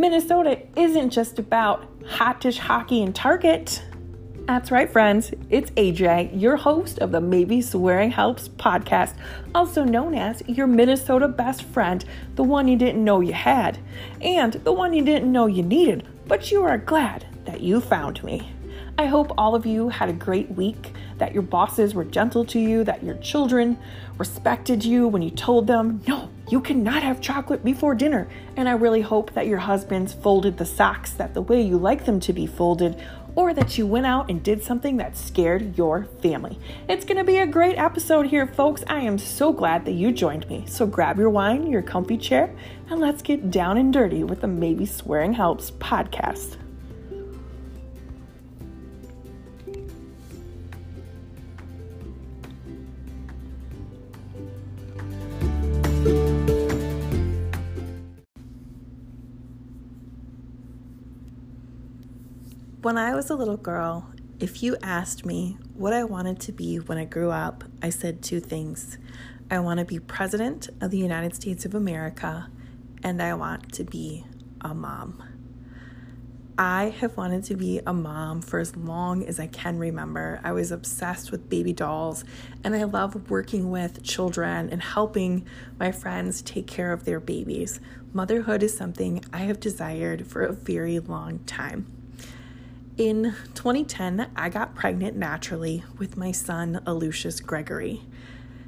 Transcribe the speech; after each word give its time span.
Minnesota 0.00 0.58
isn't 0.76 1.10
just 1.10 1.38
about 1.38 1.86
hot 2.06 2.40
dish 2.40 2.56
hockey 2.56 3.02
and 3.02 3.14
Target. 3.14 3.82
That's 4.46 4.70
right, 4.70 4.90
friends. 4.90 5.30
It's 5.50 5.70
AJ, 5.72 6.40
your 6.40 6.56
host 6.56 7.00
of 7.00 7.12
the 7.12 7.20
Maybe 7.20 7.60
Swearing 7.60 8.10
Helps 8.10 8.48
podcast, 8.48 9.14
also 9.54 9.84
known 9.84 10.14
as 10.14 10.42
your 10.48 10.66
Minnesota 10.66 11.28
best 11.28 11.64
friend, 11.64 12.02
the 12.36 12.42
one 12.42 12.66
you 12.66 12.78
didn't 12.78 13.04
know 13.04 13.20
you 13.20 13.34
had, 13.34 13.78
and 14.22 14.54
the 14.54 14.72
one 14.72 14.94
you 14.94 15.04
didn't 15.04 15.30
know 15.30 15.44
you 15.44 15.62
needed, 15.62 16.08
but 16.26 16.50
you 16.50 16.62
are 16.62 16.78
glad 16.78 17.26
that 17.44 17.60
you 17.60 17.78
found 17.78 18.24
me. 18.24 18.50
I 18.96 19.04
hope 19.04 19.32
all 19.36 19.54
of 19.54 19.66
you 19.66 19.90
had 19.90 20.08
a 20.08 20.14
great 20.14 20.50
week, 20.52 20.94
that 21.18 21.34
your 21.34 21.42
bosses 21.42 21.94
were 21.94 22.06
gentle 22.06 22.46
to 22.46 22.58
you, 22.58 22.84
that 22.84 23.04
your 23.04 23.16
children 23.16 23.78
respected 24.16 24.82
you 24.82 25.08
when 25.08 25.20
you 25.20 25.30
told 25.30 25.66
them, 25.66 26.00
no, 26.08 26.30
you 26.50 26.60
cannot 26.60 27.02
have 27.02 27.20
chocolate 27.20 27.64
before 27.64 27.94
dinner. 27.94 28.28
And 28.56 28.68
I 28.68 28.72
really 28.72 29.00
hope 29.00 29.32
that 29.34 29.46
your 29.46 29.58
husbands 29.58 30.12
folded 30.12 30.58
the 30.58 30.66
socks 30.66 31.12
that 31.12 31.32
the 31.32 31.42
way 31.42 31.62
you 31.62 31.78
like 31.78 32.04
them 32.04 32.20
to 32.20 32.32
be 32.32 32.46
folded, 32.46 33.00
or 33.36 33.54
that 33.54 33.78
you 33.78 33.86
went 33.86 34.06
out 34.06 34.28
and 34.28 34.42
did 34.42 34.62
something 34.62 34.96
that 34.96 35.16
scared 35.16 35.78
your 35.78 36.04
family. 36.20 36.58
It's 36.88 37.04
to 37.04 37.24
be 37.24 37.38
a 37.38 37.46
great 37.46 37.76
episode 37.76 38.26
here, 38.26 38.46
folks. 38.46 38.82
I 38.88 39.00
am 39.00 39.18
so 39.18 39.52
glad 39.52 39.84
that 39.84 39.92
you 39.92 40.10
joined 40.10 40.48
me. 40.48 40.64
So 40.66 40.86
grab 40.86 41.18
your 41.18 41.30
wine, 41.30 41.68
your 41.68 41.82
comfy 41.82 42.16
chair, 42.16 42.54
and 42.88 43.00
let's 43.00 43.22
get 43.22 43.50
down 43.50 43.78
and 43.78 43.92
dirty 43.92 44.24
with 44.24 44.40
the 44.40 44.48
Maybe 44.48 44.84
Swearing 44.84 45.34
Helps 45.34 45.70
podcast. 45.70 46.59
When 62.82 62.96
I 62.96 63.14
was 63.14 63.28
a 63.28 63.34
little 63.34 63.58
girl, 63.58 64.10
if 64.38 64.62
you 64.62 64.74
asked 64.82 65.26
me 65.26 65.58
what 65.74 65.92
I 65.92 66.02
wanted 66.04 66.40
to 66.40 66.52
be 66.52 66.78
when 66.78 66.96
I 66.96 67.04
grew 67.04 67.30
up, 67.30 67.62
I 67.82 67.90
said 67.90 68.22
two 68.22 68.40
things. 68.40 68.96
I 69.50 69.58
want 69.58 69.80
to 69.80 69.84
be 69.84 69.98
president 69.98 70.70
of 70.80 70.90
the 70.90 70.96
United 70.96 71.34
States 71.34 71.66
of 71.66 71.74
America, 71.74 72.48
and 73.02 73.20
I 73.20 73.34
want 73.34 73.70
to 73.74 73.84
be 73.84 74.24
a 74.62 74.72
mom. 74.72 75.22
I 76.56 76.94
have 77.00 77.18
wanted 77.18 77.44
to 77.44 77.54
be 77.54 77.82
a 77.86 77.92
mom 77.92 78.40
for 78.40 78.58
as 78.58 78.74
long 78.74 79.26
as 79.26 79.38
I 79.38 79.46
can 79.46 79.78
remember. 79.78 80.40
I 80.42 80.52
was 80.52 80.72
obsessed 80.72 81.30
with 81.30 81.50
baby 81.50 81.74
dolls, 81.74 82.24
and 82.64 82.74
I 82.74 82.84
love 82.84 83.28
working 83.28 83.70
with 83.70 84.02
children 84.02 84.70
and 84.70 84.82
helping 84.82 85.46
my 85.78 85.92
friends 85.92 86.40
take 86.40 86.66
care 86.66 86.94
of 86.94 87.04
their 87.04 87.20
babies. 87.20 87.78
Motherhood 88.14 88.62
is 88.62 88.74
something 88.74 89.22
I 89.34 89.40
have 89.40 89.60
desired 89.60 90.26
for 90.26 90.44
a 90.44 90.52
very 90.54 90.98
long 90.98 91.40
time. 91.40 91.99
In 93.00 93.34
2010, 93.54 94.30
I 94.36 94.50
got 94.50 94.74
pregnant 94.74 95.16
naturally 95.16 95.84
with 95.96 96.18
my 96.18 96.32
son, 96.32 96.82
Alucius 96.86 97.40
Gregory. 97.40 98.02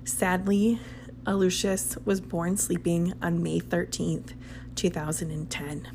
Sadly, 0.05 0.81
Alucius 1.27 1.99
was 2.07 2.23
born 2.23 2.57
sleeping 2.57 3.13
on 3.21 3.43
May 3.43 3.61
13th, 3.61 4.33
2010. 4.75 5.87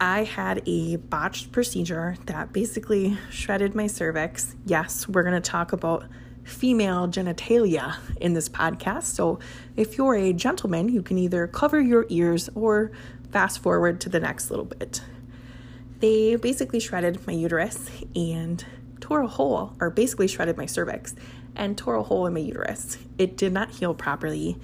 I 0.00 0.24
had 0.24 0.62
a 0.64 0.96
botched 0.96 1.52
procedure 1.52 2.16
that 2.24 2.50
basically 2.50 3.18
shredded 3.30 3.74
my 3.74 3.86
cervix. 3.86 4.56
Yes, 4.64 5.06
we're 5.06 5.22
going 5.22 5.34
to 5.34 5.50
talk 5.50 5.74
about 5.74 6.06
female 6.44 7.08
genitalia 7.08 7.96
in 8.22 8.32
this 8.32 8.48
podcast. 8.48 9.02
So 9.02 9.38
if 9.76 9.98
you're 9.98 10.14
a 10.14 10.32
gentleman, 10.32 10.88
you 10.88 11.02
can 11.02 11.18
either 11.18 11.46
cover 11.46 11.78
your 11.78 12.06
ears 12.08 12.48
or 12.54 12.90
fast 13.30 13.58
forward 13.58 14.00
to 14.00 14.08
the 14.08 14.18
next 14.18 14.48
little 14.48 14.64
bit 14.64 15.02
they 16.00 16.36
basically 16.36 16.80
shredded 16.80 17.26
my 17.26 17.32
uterus 17.32 17.90
and 18.14 18.64
tore 19.00 19.20
a 19.20 19.26
hole, 19.26 19.74
or 19.80 19.90
basically 19.90 20.26
shredded 20.26 20.56
my 20.56 20.66
cervix 20.66 21.14
and 21.54 21.78
tore 21.78 21.94
a 21.94 22.02
hole 22.02 22.26
in 22.26 22.34
my 22.34 22.40
uterus. 22.40 22.98
It 23.18 23.36
did 23.36 23.52
not 23.52 23.70
heal 23.70 23.94
properly. 23.94 24.58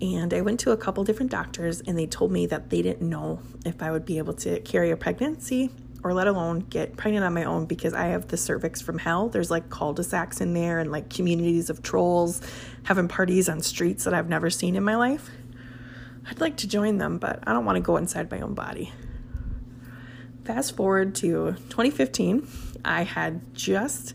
And 0.00 0.34
I 0.34 0.40
went 0.40 0.58
to 0.60 0.72
a 0.72 0.76
couple 0.76 1.04
different 1.04 1.30
doctors, 1.30 1.80
and 1.80 1.96
they 1.96 2.06
told 2.06 2.32
me 2.32 2.46
that 2.46 2.70
they 2.70 2.82
didn't 2.82 3.08
know 3.08 3.40
if 3.64 3.82
I 3.82 3.92
would 3.92 4.04
be 4.04 4.18
able 4.18 4.34
to 4.34 4.58
carry 4.60 4.90
a 4.90 4.96
pregnancy 4.96 5.70
or 6.02 6.12
let 6.12 6.26
alone 6.26 6.60
get 6.60 6.96
pregnant 6.96 7.24
on 7.24 7.32
my 7.32 7.44
own 7.44 7.66
because 7.66 7.94
I 7.94 8.06
have 8.06 8.28
the 8.28 8.36
cervix 8.36 8.80
from 8.80 8.98
hell. 8.98 9.28
There's 9.28 9.50
like 9.50 9.70
cul 9.70 9.92
de 9.92 10.02
sacs 10.02 10.40
in 10.40 10.54
there 10.54 10.80
and 10.80 10.90
like 10.90 11.08
communities 11.08 11.70
of 11.70 11.82
trolls 11.82 12.40
having 12.82 13.06
parties 13.06 13.48
on 13.48 13.60
streets 13.60 14.02
that 14.04 14.14
I've 14.14 14.28
never 14.28 14.50
seen 14.50 14.74
in 14.74 14.82
my 14.82 14.96
life. 14.96 15.30
I'd 16.28 16.40
like 16.40 16.56
to 16.58 16.68
join 16.68 16.98
them, 16.98 17.18
but 17.18 17.40
I 17.46 17.52
don't 17.52 17.64
want 17.64 17.76
to 17.76 17.82
go 17.82 17.96
inside 17.96 18.30
my 18.30 18.40
own 18.40 18.54
body. 18.54 18.92
Fast 20.44 20.74
forward 20.74 21.14
to 21.16 21.52
2015, 21.68 22.48
I 22.84 23.04
had 23.04 23.54
just 23.54 24.14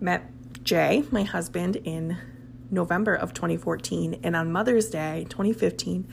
met 0.00 0.24
Jay, 0.64 1.04
my 1.10 1.24
husband, 1.24 1.76
in 1.76 2.16
November 2.70 3.14
of 3.14 3.34
2014, 3.34 4.20
and 4.22 4.34
on 4.34 4.50
Mother's 4.50 4.88
Day 4.88 5.26
2015, 5.28 6.10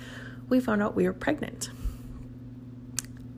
we 0.50 0.60
found 0.60 0.84
out 0.84 0.94
we 0.94 1.06
were 1.06 1.14
pregnant. 1.14 1.70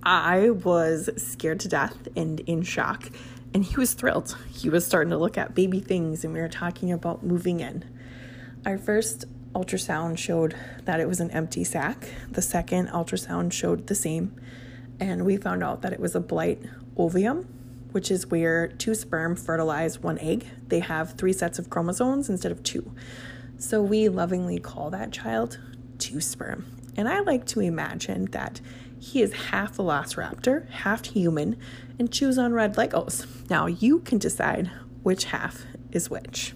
I 0.02 0.50
was 0.50 1.08
scared 1.18 1.60
to 1.62 1.68
death 1.68 2.08
and 2.16 2.40
in 2.42 2.64
shock, 2.64 3.12
and 3.54 3.64
he 3.64 3.76
was 3.76 3.94
thrilled. 3.94 4.36
He 4.50 4.70
was 4.70 4.88
starting 4.88 5.12
to 5.12 5.18
look 5.18 5.38
at 5.38 5.54
baby 5.54 5.82
things, 5.82 6.24
and 6.24 6.34
we 6.34 6.42
were 6.42 6.50
talking 6.50 6.92
about 6.92 7.24
moving 7.24 7.60
in. 7.60 7.86
Our 8.66 8.80
first 8.80 9.26
ultrasound 9.54 10.18
showed 10.18 10.56
that 10.86 11.00
it 11.00 11.08
was 11.08 11.20
an 11.20 11.30
empty 11.30 11.64
sac, 11.64 12.10
the 12.32 12.42
second 12.42 12.88
ultrasound 12.88 13.54
showed 13.54 13.86
the 13.86 13.96
same 13.96 14.36
and 15.00 15.26
we 15.26 15.38
found 15.38 15.64
out 15.64 15.82
that 15.82 15.94
it 15.94 16.00
was 16.00 16.16
a 16.16 16.20
blight 16.20 16.62
ovum, 16.98 17.48
which 17.92 18.12
is 18.12 18.28
where 18.28 18.68
two 18.68 18.96
sperm 18.96 19.36
fertilize 19.36 20.00
one 20.00 20.20
egg. 20.20 20.46
They 20.68 20.80
have 20.80 21.14
three 21.14 21.34
sets 21.34 21.60
of 21.60 21.70
chromosomes 21.70 22.30
instead 22.30 22.52
of 22.52 22.64
two. 22.64 22.94
So 23.58 23.82
we 23.82 24.10
lovingly 24.10 24.60
call 24.60 24.90
that 24.92 25.12
child 25.12 25.60
two 25.98 26.22
sperm. 26.22 26.66
And 26.96 27.08
I 27.08 27.20
like 27.20 27.46
to 27.48 27.60
imagine 27.60 28.26
that 28.32 28.62
he 29.00 29.22
is 29.22 29.34
half 29.34 29.78
a 29.78 29.84
velociraptor, 29.84 30.70
half 30.70 31.06
human, 31.06 31.58
and 32.00 32.12
chews 32.12 32.38
on 32.38 32.54
red 32.54 32.76
Legos. 32.76 33.26
Now 33.50 33.68
you 33.68 34.00
can 34.00 34.18
decide 34.18 34.72
which 35.04 35.26
half 35.26 35.64
is 35.92 36.10
which. 36.10 36.54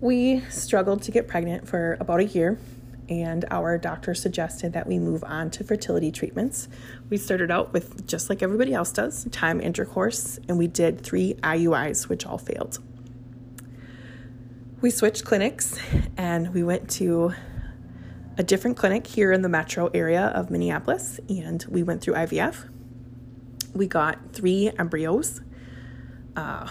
We 0.00 0.40
struggled 0.50 1.02
to 1.02 1.10
get 1.10 1.28
pregnant 1.28 1.68
for 1.68 1.96
about 2.00 2.20
a 2.20 2.24
year 2.24 2.58
and 3.20 3.44
our 3.50 3.76
doctor 3.76 4.14
suggested 4.14 4.72
that 4.72 4.86
we 4.86 4.98
move 4.98 5.22
on 5.24 5.50
to 5.50 5.64
fertility 5.64 6.10
treatments. 6.10 6.68
We 7.10 7.18
started 7.18 7.50
out 7.50 7.72
with, 7.72 8.06
just 8.06 8.30
like 8.30 8.42
everybody 8.42 8.72
else 8.72 8.90
does, 8.90 9.26
time 9.30 9.60
intercourse, 9.60 10.38
and 10.48 10.56
we 10.56 10.66
did 10.66 11.02
three 11.02 11.34
IUIs, 11.42 12.08
which 12.08 12.24
all 12.24 12.38
failed. 12.38 12.78
We 14.80 14.90
switched 14.90 15.24
clinics 15.24 15.78
and 16.16 16.52
we 16.52 16.62
went 16.62 16.90
to 16.92 17.34
a 18.38 18.42
different 18.42 18.76
clinic 18.76 19.06
here 19.06 19.30
in 19.30 19.42
the 19.42 19.48
metro 19.48 19.88
area 19.88 20.26
of 20.34 20.50
Minneapolis, 20.50 21.20
and 21.28 21.64
we 21.68 21.82
went 21.82 22.00
through 22.00 22.14
IVF. 22.14 22.68
We 23.74 23.86
got 23.86 24.32
three 24.32 24.72
embryos. 24.78 25.42
Uh, 26.34 26.66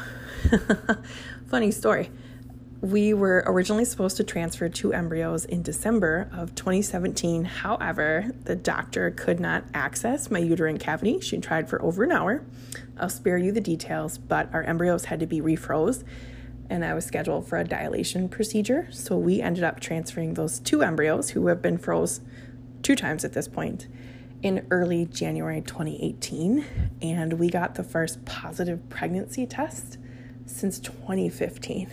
funny 1.47 1.71
story 1.71 2.09
we 2.81 3.13
were 3.13 3.43
originally 3.45 3.85
supposed 3.85 4.17
to 4.17 4.23
transfer 4.23 4.67
two 4.67 4.91
embryos 4.91 5.45
in 5.45 5.61
December 5.61 6.27
of 6.33 6.55
2017. 6.55 7.45
However, 7.45 8.31
the 8.45 8.55
doctor 8.55 9.11
could 9.11 9.39
not 9.39 9.65
access 9.71 10.31
my 10.31 10.39
uterine 10.39 10.79
cavity. 10.79 11.19
She 11.19 11.37
tried 11.37 11.69
for 11.69 11.79
over 11.83 12.03
an 12.03 12.11
hour. 12.11 12.43
I'll 12.97 13.09
spare 13.09 13.37
you 13.37 13.51
the 13.51 13.61
details, 13.61 14.17
but 14.17 14.51
our 14.51 14.63
embryos 14.63 15.05
had 15.05 15.19
to 15.19 15.27
be 15.27 15.41
refroze 15.41 16.03
and 16.71 16.85
I 16.85 16.93
was 16.93 17.05
scheduled 17.05 17.47
for 17.47 17.57
a 17.57 17.65
dilation 17.65 18.29
procedure. 18.29 18.87
So 18.91 19.17
we 19.17 19.41
ended 19.41 19.63
up 19.63 19.81
transferring 19.81 20.35
those 20.35 20.57
two 20.57 20.81
embryos 20.81 21.31
who 21.31 21.47
have 21.47 21.61
been 21.61 21.77
froze 21.77 22.21
two 22.81 22.95
times 22.95 23.25
at 23.25 23.33
this 23.33 23.47
point 23.47 23.87
in 24.41 24.65
early 24.71 25.05
January 25.05 25.61
2018 25.61 26.65
and 27.01 27.33
we 27.33 27.47
got 27.49 27.75
the 27.75 27.83
first 27.83 28.25
positive 28.25 28.89
pregnancy 28.89 29.45
test 29.45 29.99
since 30.47 30.79
2015 30.79 31.91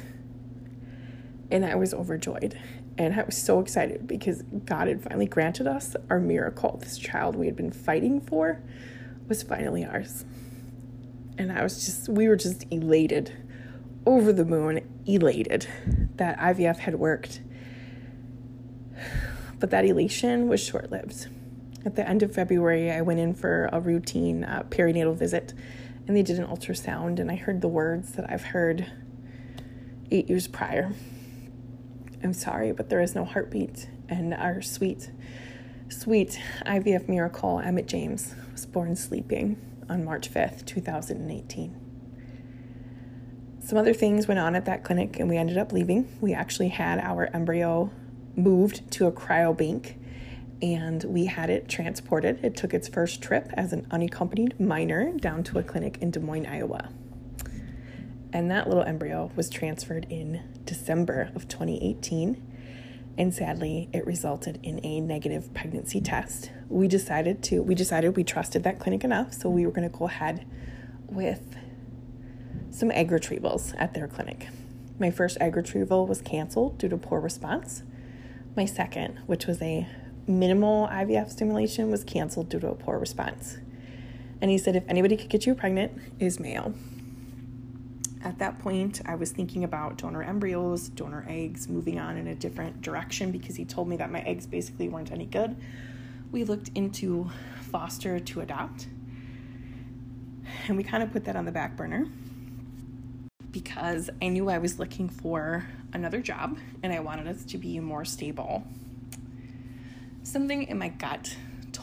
and 1.51 1.65
I 1.65 1.75
was 1.75 1.95
overjoyed. 1.95 2.59
And 2.97 3.15
I 3.15 3.23
was 3.23 3.37
so 3.37 3.61
excited 3.61 4.07
because 4.07 4.43
God 4.65 4.89
had 4.89 5.03
finally 5.03 5.27
granted 5.27 5.67
us 5.67 5.95
our 6.11 6.19
miracle. 6.19 6.79
This 6.81 6.99
child 6.99 7.37
we 7.37 7.47
had 7.47 7.57
been 7.57 7.71
fighting 7.71 8.21
for 8.21 8.61
was 9.29 9.43
finally 9.43 9.85
ours. 9.85 10.25
And 11.37 11.53
I 11.53 11.63
was 11.63 11.85
just, 11.85 12.09
we 12.09 12.29
were 12.29 12.37
just 12.37 12.67
elated, 12.71 13.33
over 14.05 14.33
the 14.33 14.45
moon, 14.45 14.81
elated 15.07 15.69
that 16.17 16.39
IVF 16.39 16.79
had 16.79 16.97
worked. 16.97 17.41
But 19.61 19.71
that 19.71 19.85
elation 19.85 20.49
was 20.49 20.61
short 20.65 20.91
lived. 20.91 21.29
At 21.85 21.95
the 21.95 22.09
end 22.09 22.23
of 22.23 22.35
February, 22.35 22.91
I 22.91 23.03
went 23.03 23.21
in 23.21 23.35
for 23.35 23.69
a 23.73 23.81
routine 23.81 24.45
uh, 24.45 24.65
perinatal 24.69 25.17
visit 25.17 25.55
and 26.09 26.17
they 26.17 26.23
did 26.23 26.39
an 26.39 26.47
ultrasound, 26.47 27.21
and 27.21 27.31
I 27.31 27.37
heard 27.37 27.61
the 27.61 27.69
words 27.69 28.13
that 28.13 28.31
I've 28.31 28.45
heard 28.45 28.91
eight 30.11 30.29
years 30.31 30.49
prior 30.49 30.95
I'm 32.23 32.33
sorry, 32.33 32.73
but 32.73 32.89
there 32.89 33.01
is 33.01 33.15
no 33.15 33.25
heartbeat. 33.25 33.89
And 34.09 34.35
our 34.35 34.61
sweet 34.63 35.11
Sweet 35.91 36.39
IVF 36.67 37.09
miracle, 37.09 37.61
Emmett 37.61 37.87
James 37.87 38.35
was 38.53 38.67
born 38.67 38.95
sleeping 38.95 39.57
on 39.89 40.05
March 40.05 40.31
5th, 40.31 40.67
2018. 40.67 41.75
Some 43.61 43.79
other 43.79 43.95
things 43.95 44.29
went 44.29 44.39
on 44.39 44.55
at 44.55 44.67
that 44.67 44.85
clinic 44.85 45.19
and 45.19 45.31
we 45.31 45.39
ended 45.39 45.57
up 45.57 45.73
leaving. 45.73 46.07
We 46.21 46.35
actually 46.35 46.69
had 46.69 46.99
our 46.99 47.31
embryo 47.33 47.91
moved 48.37 48.91
to 48.93 49.07
a 49.07 49.13
cryobank 49.13 49.95
and 50.61 51.05
we 51.05 51.25
had 51.25 51.49
it 51.49 51.71
transported. 51.71 52.45
It 52.45 52.55
took 52.55 52.75
its 52.75 52.87
first 52.87 53.23
trip 53.23 53.51
as 53.55 53.73
an 53.73 53.87
unaccompanied 53.91 54.61
minor 54.61 55.13
down 55.13 55.43
to 55.45 55.59
a 55.59 55.63
clinic 55.63 55.97
in 56.03 56.11
Des 56.11 56.21
Moines, 56.21 56.45
Iowa. 56.47 56.91
And 58.33 58.51
that 58.51 58.69
little 58.69 58.83
embryo 58.83 59.31
was 59.37 59.49
transferred 59.49 60.07
in 60.11 60.43
December 60.65 61.31
of 61.35 61.49
2018 61.49 62.49
and 63.19 63.35
sadly 63.35 63.91
it 63.93 64.07
resulted 64.07 64.61
in 64.63 64.81
a 64.85 65.01
negative 65.01 65.53
pregnancy 65.53 66.01
test. 66.01 66.53
We 66.69 66.87
decided 66.87 67.43
to 67.45 67.63
we 67.63 67.75
decided 67.75 68.17
we 68.17 68.25
trusted 68.25 68.63
that 68.63 68.79
clinic 68.79 69.03
enough 69.03 69.35
so 69.35 69.51
we 69.51 69.67
were 69.67 69.73
to 69.73 69.89
go 69.89 70.07
ahead 70.07 70.47
with 71.09 71.57
some 72.71 72.91
egg 72.93 73.11
retrievals 73.11 73.75
at 73.77 73.93
their 73.93 74.07
clinic. 74.07 74.49
My 75.01 75.11
first 75.11 75.37
egg 75.41 75.57
retrieval 75.57 76.07
was 76.07 76.21
canceled 76.21 76.79
due 76.79 76.89
to 76.89 76.97
poor 76.97 77.21
response. 77.21 77.83
My 78.57 78.67
second 78.67 79.19
which 79.27 79.47
was 79.47 79.61
a 79.61 79.89
minimal 80.29 80.87
ivf 80.89 81.31
stimulation 81.31 81.91
was 81.91 82.05
canceled 82.05 82.49
due 82.49 82.61
to 82.61 82.69
a 82.69 82.75
poor 82.75 82.99
response. 82.99 83.59
And 84.41 84.51
he 84.51 84.59
said 84.59 84.77
if 84.77 84.85
anybody 84.89 85.17
could 85.17 85.29
get 85.29 85.45
you 85.45 85.57
pregnant 85.57 86.01
is 86.21 86.39
Mayo 86.39 86.75
at 88.25 88.39
that 88.39 88.59
point, 88.59 89.01
I 89.07 89.15
was 89.15 89.31
thinking 89.31 89.65
about 89.65 89.99
donor 89.99 90.23
embryos, 90.23 90.89
donor 90.89 91.25
eggs, 91.29 91.69
moving 91.69 91.99
on 91.99 92.17
in 92.17 92.27
a 92.27 92.35
different 92.35 92.83
direction 92.83 93.31
because 93.31 93.57
he 93.57 93.65
told 93.65 93.89
me 93.89 93.97
that 93.97 94.11
my 94.11 94.21
eggs 94.21 94.47
basically 94.47 94.89
weren't 94.89 95.13
any 95.13 95.27
good. 95.27 95.57
We 96.33 96.45
looked 96.45 96.71
into 96.75 97.31
foster 97.71 98.19
to 98.19 98.41
adopt, 98.41 98.89
and 100.67 100.77
we 100.77 100.83
kind 100.83 101.03
of 101.03 101.13
put 101.13 101.25
that 101.27 101.37
on 101.37 101.45
the 101.45 101.53
back 101.53 101.77
burner 101.77 102.07
because 103.51 104.11
I 104.21 104.29
knew 104.29 104.51
I 104.51 104.59
was 104.59 104.79
looking 104.79 105.09
for 105.09 105.67
another 105.93 106.21
job 106.21 106.59
and 106.83 106.93
I 106.93 107.01
wanted 107.01 107.29
us 107.29 107.45
to 107.47 107.59
be 107.59 107.81
more 107.81 108.05
stable. 108.05 108.65
Something 110.23 110.65
in 110.65 110.79
my 110.79 110.89
gut 110.89 111.35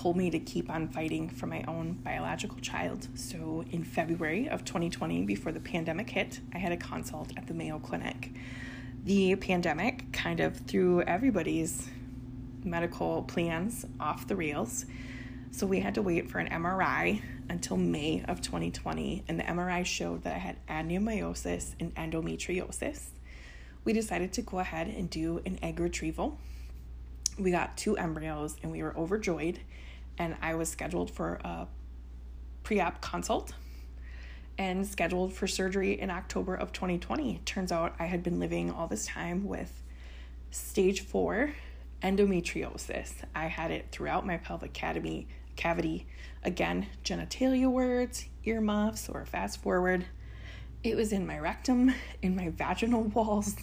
told 0.05 0.17
me 0.17 0.29
to 0.29 0.37
keep 0.37 0.69
on 0.69 0.87
fighting 0.87 1.27
for 1.27 1.47
my 1.47 1.63
own 1.67 1.93
biological 2.03 2.59
child. 2.59 3.07
So 3.15 3.65
in 3.71 3.83
February 3.83 4.47
of 4.47 4.63
2020, 4.63 5.23
before 5.23 5.51
the 5.51 5.59
pandemic 5.59 6.11
hit, 6.11 6.41
I 6.53 6.59
had 6.59 6.71
a 6.71 6.77
consult 6.77 7.31
at 7.35 7.47
the 7.47 7.55
Mayo 7.55 7.79
Clinic. 7.79 8.29
The 9.03 9.35
pandemic 9.35 10.11
kind 10.13 10.41
of 10.41 10.57
threw 10.57 11.01
everybody's 11.01 11.89
medical 12.63 13.23
plans 13.23 13.83
off 13.99 14.27
the 14.27 14.35
rails. 14.35 14.85
So 15.49 15.65
we 15.65 15.79
had 15.79 15.95
to 15.95 16.03
wait 16.03 16.29
for 16.29 16.37
an 16.37 16.49
MRI 16.49 17.23
until 17.49 17.75
May 17.75 18.23
of 18.27 18.41
2020, 18.41 19.23
and 19.27 19.39
the 19.39 19.43
MRI 19.45 19.83
showed 19.83 20.21
that 20.21 20.35
I 20.35 20.37
had 20.37 20.57
adenomyosis 20.67 21.73
and 21.79 21.95
endometriosis. 21.95 23.07
We 23.83 23.93
decided 23.93 24.33
to 24.33 24.43
go 24.43 24.59
ahead 24.59 24.85
and 24.85 25.09
do 25.09 25.41
an 25.47 25.57
egg 25.63 25.79
retrieval. 25.79 26.37
We 27.39 27.49
got 27.49 27.75
two 27.75 27.97
embryos 27.97 28.55
and 28.61 28.71
we 28.71 28.83
were 28.83 28.95
overjoyed 28.95 29.61
and 30.17 30.35
I 30.41 30.55
was 30.55 30.69
scheduled 30.69 31.11
for 31.11 31.39
a 31.43 31.67
pre 32.63 32.79
op 32.79 33.01
consult 33.01 33.53
and 34.57 34.85
scheduled 34.87 35.33
for 35.33 35.47
surgery 35.47 35.99
in 35.99 36.09
October 36.09 36.55
of 36.55 36.71
2020. 36.71 37.41
Turns 37.45 37.71
out 37.71 37.95
I 37.99 38.05
had 38.05 38.23
been 38.23 38.39
living 38.39 38.71
all 38.71 38.87
this 38.87 39.05
time 39.05 39.45
with 39.45 39.83
stage 40.51 41.01
four 41.01 41.53
endometriosis. 42.01 43.13
I 43.33 43.47
had 43.47 43.71
it 43.71 43.87
throughout 43.91 44.25
my 44.25 44.37
pelvic 44.37 44.73
cavity, 44.73 45.27
cavity. 45.55 46.07
Again, 46.43 46.87
genitalia 47.03 47.69
words, 47.69 48.25
earmuffs, 48.45 49.09
or 49.09 49.25
fast 49.25 49.61
forward. 49.61 50.05
It 50.83 50.95
was 50.95 51.11
in 51.11 51.25
my 51.25 51.39
rectum, 51.39 51.93
in 52.21 52.35
my 52.35 52.49
vaginal 52.49 53.03
walls. 53.15 53.55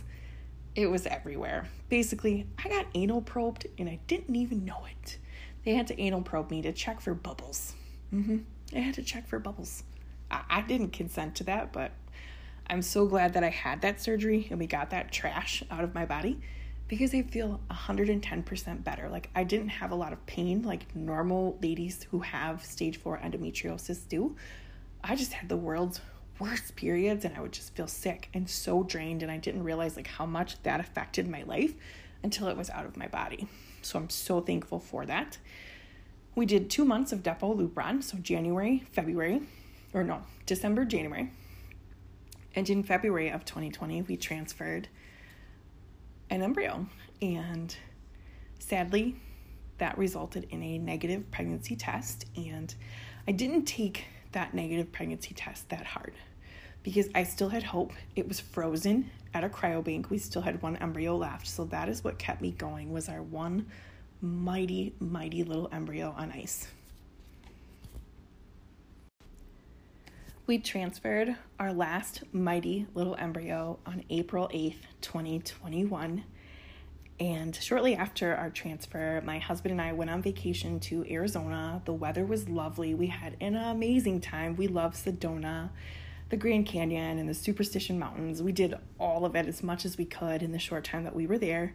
It 0.74 0.90
was 0.90 1.06
everywhere. 1.06 1.68
Basically, 1.88 2.46
I 2.62 2.68
got 2.68 2.86
anal 2.94 3.22
probed 3.22 3.66
and 3.78 3.88
I 3.88 4.00
didn't 4.06 4.34
even 4.34 4.64
know 4.64 4.84
it. 4.90 5.18
They 5.64 5.74
had 5.74 5.86
to 5.88 6.00
anal 6.00 6.22
probe 6.22 6.50
me 6.50 6.62
to 6.62 6.72
check 6.72 7.00
for 7.00 7.14
bubbles. 7.14 7.74
Mm-hmm. 8.12 8.38
They 8.72 8.80
had 8.80 8.94
to 8.94 9.02
check 9.02 9.26
for 9.26 9.38
bubbles. 9.38 9.84
I, 10.30 10.42
I 10.48 10.62
didn't 10.62 10.92
consent 10.92 11.36
to 11.36 11.44
that, 11.44 11.72
but 11.72 11.92
I'm 12.66 12.82
so 12.82 13.06
glad 13.06 13.34
that 13.34 13.44
I 13.44 13.50
had 13.50 13.82
that 13.82 14.00
surgery 14.00 14.46
and 14.50 14.58
we 14.58 14.66
got 14.66 14.90
that 14.90 15.12
trash 15.12 15.62
out 15.70 15.84
of 15.84 15.94
my 15.94 16.06
body 16.06 16.40
because 16.88 17.14
I 17.14 17.22
feel 17.22 17.60
110% 17.70 18.84
better. 18.84 19.08
Like, 19.08 19.30
I 19.34 19.44
didn't 19.44 19.68
have 19.68 19.92
a 19.92 19.94
lot 19.94 20.12
of 20.12 20.24
pain 20.26 20.62
like 20.62 20.94
normal 20.94 21.58
ladies 21.62 22.06
who 22.10 22.20
have 22.20 22.64
stage 22.64 22.98
four 22.98 23.18
endometriosis 23.18 24.08
do. 24.08 24.36
I 25.02 25.16
just 25.16 25.32
had 25.32 25.48
the 25.48 25.56
world's 25.56 26.00
worst 26.38 26.76
periods 26.76 27.24
and 27.24 27.36
I 27.36 27.40
would 27.40 27.52
just 27.52 27.74
feel 27.74 27.86
sick 27.86 28.28
and 28.34 28.48
so 28.48 28.82
drained. 28.82 29.22
And 29.22 29.30
I 29.30 29.38
didn't 29.38 29.64
realize 29.64 29.96
like 29.96 30.06
how 30.06 30.26
much 30.26 30.62
that 30.64 30.80
affected 30.80 31.28
my 31.28 31.42
life 31.44 31.74
until 32.22 32.48
it 32.48 32.56
was 32.56 32.70
out 32.70 32.84
of 32.84 32.96
my 32.96 33.08
body. 33.08 33.48
So 33.82 33.98
I'm 33.98 34.10
so 34.10 34.40
thankful 34.40 34.78
for 34.78 35.06
that. 35.06 35.38
We 36.34 36.46
did 36.46 36.70
two 36.70 36.84
months 36.84 37.12
of 37.12 37.22
Depo 37.22 37.56
Lupron, 37.56 38.02
so 38.02 38.16
January, 38.18 38.84
February, 38.92 39.42
or 39.92 40.02
no, 40.02 40.22
December, 40.46 40.84
January. 40.84 41.30
And 42.54 42.68
in 42.68 42.82
February 42.82 43.30
of 43.30 43.44
2020, 43.44 44.02
we 44.02 44.16
transferred 44.16 44.88
an 46.30 46.42
embryo. 46.42 46.86
And 47.20 47.74
sadly, 48.58 49.16
that 49.78 49.98
resulted 49.98 50.46
in 50.50 50.62
a 50.62 50.78
negative 50.78 51.30
pregnancy 51.30 51.76
test. 51.76 52.26
And 52.36 52.74
I 53.26 53.32
didn't 53.32 53.64
take 53.64 54.06
that 54.32 54.54
negative 54.54 54.90
pregnancy 54.92 55.34
test 55.34 55.68
that 55.68 55.84
hard 55.84 56.14
because 56.82 57.08
I 57.14 57.24
still 57.24 57.48
had 57.48 57.62
hope. 57.62 57.92
It 58.16 58.28
was 58.28 58.40
frozen 58.40 59.10
at 59.34 59.44
a 59.44 59.48
cryobank. 59.48 60.10
We 60.10 60.18
still 60.18 60.42
had 60.42 60.60
one 60.62 60.76
embryo 60.76 61.16
left. 61.16 61.46
So 61.46 61.64
that 61.66 61.88
is 61.88 62.04
what 62.04 62.18
kept 62.18 62.40
me 62.40 62.52
going 62.52 62.92
was 62.92 63.08
our 63.08 63.22
one 63.22 63.66
mighty 64.20 64.94
mighty 65.00 65.42
little 65.42 65.68
embryo 65.72 66.14
on 66.16 66.32
ice. 66.32 66.68
We 70.46 70.58
transferred 70.58 71.36
our 71.58 71.72
last 71.72 72.24
mighty 72.32 72.86
little 72.94 73.14
embryo 73.14 73.78
on 73.86 74.04
April 74.10 74.50
8th, 74.52 74.74
2021. 75.00 76.24
And 77.20 77.54
shortly 77.54 77.94
after 77.94 78.34
our 78.34 78.50
transfer, 78.50 79.22
my 79.24 79.38
husband 79.38 79.70
and 79.70 79.80
I 79.80 79.92
went 79.92 80.10
on 80.10 80.20
vacation 80.20 80.80
to 80.80 81.06
Arizona. 81.08 81.80
The 81.84 81.92
weather 81.92 82.24
was 82.24 82.48
lovely. 82.48 82.94
We 82.94 83.06
had 83.06 83.36
an 83.40 83.54
amazing 83.54 84.20
time. 84.20 84.56
We 84.56 84.66
love 84.66 84.94
Sedona 84.94 85.70
the 86.32 86.36
Grand 86.38 86.64
Canyon 86.64 87.18
and 87.18 87.28
the 87.28 87.34
Superstition 87.34 87.98
Mountains. 87.98 88.42
We 88.42 88.52
did 88.52 88.74
all 88.98 89.26
of 89.26 89.36
it 89.36 89.46
as 89.46 89.62
much 89.62 89.84
as 89.84 89.98
we 89.98 90.06
could 90.06 90.42
in 90.42 90.50
the 90.50 90.58
short 90.58 90.82
time 90.82 91.04
that 91.04 91.14
we 91.14 91.26
were 91.26 91.36
there. 91.36 91.74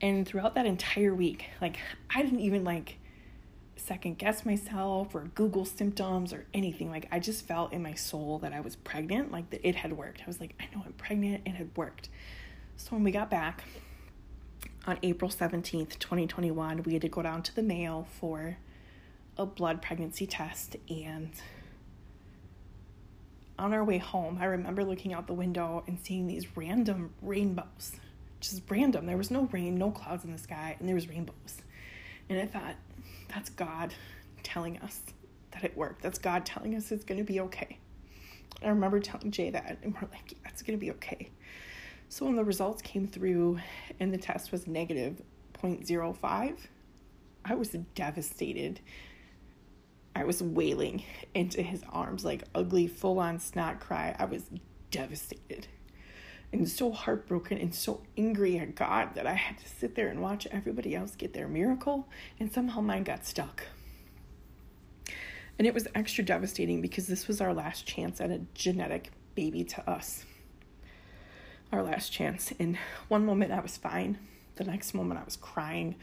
And 0.00 0.26
throughout 0.26 0.54
that 0.54 0.64
entire 0.64 1.14
week, 1.14 1.44
like 1.60 1.76
I 2.08 2.22
didn't 2.22 2.40
even 2.40 2.64
like 2.64 2.96
second 3.76 4.16
guess 4.16 4.46
myself 4.46 5.14
or 5.14 5.30
Google 5.34 5.66
symptoms 5.66 6.32
or 6.32 6.46
anything. 6.54 6.90
Like 6.90 7.08
I 7.12 7.18
just 7.18 7.46
felt 7.46 7.74
in 7.74 7.82
my 7.82 7.92
soul 7.92 8.38
that 8.38 8.54
I 8.54 8.60
was 8.60 8.74
pregnant, 8.74 9.32
like 9.32 9.50
that 9.50 9.68
it 9.68 9.74
had 9.74 9.92
worked. 9.92 10.22
I 10.22 10.26
was 10.26 10.40
like, 10.40 10.54
I 10.58 10.74
know 10.74 10.82
I'm 10.86 10.94
pregnant, 10.94 11.42
it 11.44 11.56
had 11.56 11.76
worked. 11.76 12.08
So 12.78 12.92
when 12.92 13.04
we 13.04 13.10
got 13.10 13.28
back 13.28 13.64
on 14.86 14.98
April 15.02 15.30
17th, 15.30 15.98
2021, 15.98 16.84
we 16.84 16.94
had 16.94 17.02
to 17.02 17.10
go 17.10 17.20
down 17.20 17.42
to 17.42 17.54
the 17.54 17.62
Mayo 17.62 18.06
for 18.18 18.56
a 19.36 19.44
blood 19.44 19.82
pregnancy 19.82 20.26
test 20.26 20.76
and 20.88 21.32
on 23.60 23.74
our 23.74 23.84
way 23.84 23.98
home, 23.98 24.38
I 24.40 24.46
remember 24.46 24.84
looking 24.84 25.12
out 25.12 25.26
the 25.26 25.34
window 25.34 25.84
and 25.86 25.98
seeing 26.00 26.26
these 26.26 26.56
random 26.56 27.12
rainbows. 27.20 27.92
Just 28.40 28.62
random. 28.70 29.06
There 29.06 29.18
was 29.18 29.30
no 29.30 29.42
rain, 29.52 29.76
no 29.76 29.90
clouds 29.90 30.24
in 30.24 30.32
the 30.32 30.38
sky, 30.38 30.76
and 30.78 30.88
there 30.88 30.94
was 30.94 31.08
rainbows. 31.08 31.62
And 32.28 32.40
I 32.40 32.46
thought, 32.46 32.76
that's 33.28 33.50
God 33.50 33.92
telling 34.42 34.78
us 34.78 35.00
that 35.52 35.62
it 35.62 35.76
worked. 35.76 36.02
That's 36.02 36.18
God 36.18 36.46
telling 36.46 36.74
us 36.74 36.90
it's 36.90 37.04
going 37.04 37.18
to 37.18 37.24
be 37.24 37.40
okay. 37.40 37.78
I 38.62 38.68
remember 38.68 38.98
telling 38.98 39.30
Jay 39.30 39.50
that, 39.50 39.78
and 39.82 39.94
we're 39.94 40.08
like, 40.08 40.34
it's 40.46 40.62
going 40.62 40.78
to 40.78 40.80
be 40.80 40.90
okay. 40.92 41.28
So 42.08 42.24
when 42.24 42.36
the 42.36 42.44
results 42.44 42.82
came 42.82 43.06
through 43.06 43.60
and 44.00 44.12
the 44.12 44.18
test 44.18 44.52
was 44.52 44.66
negative 44.66 45.20
0.05, 45.62 46.56
I 47.44 47.54
was 47.54 47.68
devastated 47.94 48.80
I 50.20 50.24
was 50.24 50.42
wailing 50.42 51.02
into 51.34 51.62
his 51.62 51.82
arms 51.90 52.24
like 52.24 52.44
ugly, 52.54 52.86
full 52.86 53.18
on 53.18 53.38
snot 53.38 53.80
cry. 53.80 54.14
I 54.18 54.26
was 54.26 54.44
devastated 54.90 55.66
and 56.52 56.68
so 56.68 56.90
heartbroken 56.90 57.58
and 57.58 57.74
so 57.74 58.02
angry 58.16 58.58
at 58.58 58.74
God 58.74 59.14
that 59.14 59.26
I 59.26 59.34
had 59.34 59.58
to 59.58 59.68
sit 59.68 59.94
there 59.94 60.08
and 60.08 60.20
watch 60.20 60.46
everybody 60.50 60.94
else 60.94 61.14
get 61.14 61.32
their 61.32 61.48
miracle, 61.48 62.08
and 62.38 62.52
somehow 62.52 62.80
mine 62.80 63.04
got 63.04 63.24
stuck. 63.24 63.64
And 65.58 65.66
it 65.66 65.74
was 65.74 65.86
extra 65.94 66.24
devastating 66.24 66.80
because 66.80 67.06
this 67.06 67.28
was 67.28 67.40
our 67.40 67.54
last 67.54 67.86
chance 67.86 68.20
at 68.20 68.30
a 68.30 68.40
genetic 68.54 69.12
baby 69.34 69.62
to 69.64 69.88
us. 69.88 70.24
Our 71.72 71.82
last 71.82 72.10
chance. 72.10 72.50
In 72.58 72.78
one 73.08 73.24
moment, 73.24 73.52
I 73.52 73.60
was 73.60 73.76
fine. 73.76 74.18
The 74.56 74.64
next 74.64 74.92
moment, 74.92 75.20
I 75.20 75.24
was 75.24 75.36
crying. 75.36 75.96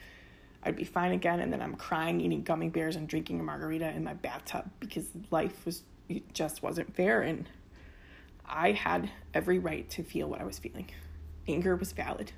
I'd 0.64 0.76
be 0.76 0.84
fine 0.84 1.12
again, 1.12 1.40
and 1.40 1.52
then 1.54 1.62
I'm 1.62 1.76
crying, 1.76 2.20
eating 2.20 2.44
gummy 2.44 2.70
bears, 2.70 2.96
and 2.96 3.08
drinking 3.08 3.40
a 3.40 3.44
margarita 3.44 3.90
in 3.90 4.04
my 4.04 4.14
bathtub 4.14 4.70
because 4.80 5.06
life 5.32 5.66
was 5.66 5.84
just 6.34 6.64
wasn't 6.64 6.96
fair, 6.96 7.22
and 7.22 7.48
I 8.46 8.72
had 8.72 9.12
every 9.34 9.60
right 9.60 9.90
to 9.92 10.04
feel 10.04 10.28
what 10.28 10.42
I 10.42 10.46
was 10.46 10.60
feeling. 10.60 10.90
Anger 11.48 11.76
was 11.76 11.92
valid, 11.92 12.32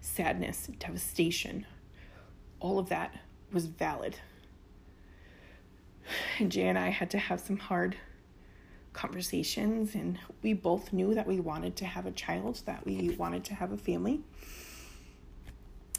sadness, 0.00 0.68
devastation, 0.78 1.66
all 2.60 2.78
of 2.78 2.88
that 2.88 3.14
was 3.52 3.66
valid. 3.66 4.16
And 6.38 6.52
Jay 6.52 6.68
and 6.68 6.78
I 6.78 6.90
had 6.90 7.10
to 7.10 7.18
have 7.18 7.40
some 7.40 7.58
hard 7.58 7.96
conversations, 8.92 9.94
and 9.94 10.18
we 10.42 10.52
both 10.52 10.92
knew 10.92 11.14
that 11.14 11.26
we 11.26 11.40
wanted 11.40 11.76
to 11.76 11.84
have 11.84 12.06
a 12.06 12.12
child, 12.12 12.62
that 12.66 12.84
we 12.86 13.10
wanted 13.10 13.44
to 13.44 13.54
have 13.54 13.72
a 13.72 13.76
family. 13.76 14.20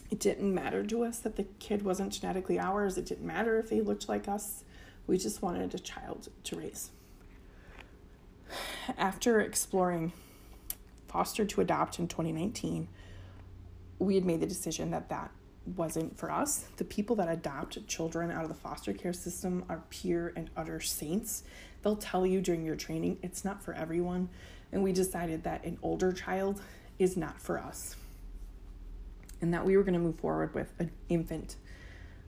It 0.10 0.20
didn't 0.20 0.54
matter 0.54 0.84
to 0.84 1.04
us 1.04 1.20
that 1.20 1.36
the 1.36 1.44
kid 1.60 1.84
wasn't 1.84 2.14
genetically 2.14 2.60
ours, 2.60 2.98
it 2.98 3.06
didn't 3.06 3.26
matter 3.26 3.60
if 3.60 3.70
they 3.70 3.82
looked 3.82 4.08
like 4.08 4.28
us. 4.28 4.64
We 5.06 5.18
just 5.18 5.42
wanted 5.42 5.74
a 5.74 5.80
child 5.80 6.30
to 6.46 6.56
raise. 6.56 6.92
After 8.98 9.42
exploring 9.42 10.14
foster 11.08 11.46
to 11.46 11.62
adopt 11.62 12.00
in 12.00 12.08
2019, 12.08 12.88
we 14.00 14.16
had 14.16 14.26
made 14.26 14.42
the 14.42 14.48
decision 14.48 14.92
that 14.92 15.10
that 15.10 15.32
wasn't 15.76 16.18
for 16.18 16.32
us. 16.32 16.66
The 16.78 16.84
people 16.84 17.16
that 17.18 17.28
adopt 17.28 17.86
children 17.88 18.32
out 18.32 18.44
of 18.44 18.50
the 18.50 18.56
foster 18.56 18.94
care 18.94 19.14
system 19.14 19.66
are 19.68 19.84
pure 19.90 20.32
and 20.36 20.50
utter 20.56 20.80
saints. 20.80 21.44
They'll 21.82 21.96
tell 21.96 22.26
you 22.26 22.42
during 22.42 22.64
your 22.64 22.76
training 22.76 23.18
it's 23.22 23.44
not 23.44 23.62
for 23.62 23.74
everyone. 23.74 24.30
And 24.72 24.84
we 24.84 24.92
decided 24.92 25.44
that 25.44 25.64
an 25.66 25.78
older 25.82 26.12
child 26.12 26.62
is 27.00 27.18
not 27.18 27.42
for 27.42 27.58
us. 27.58 27.96
And 29.41 29.53
that 29.53 29.65
we 29.65 29.77
were 29.77 29.84
going 29.84 29.94
to 29.94 30.00
move 30.00 30.20
forward 30.20 30.53
with 30.53 30.74
an 30.79 30.91
infant 31.10 31.56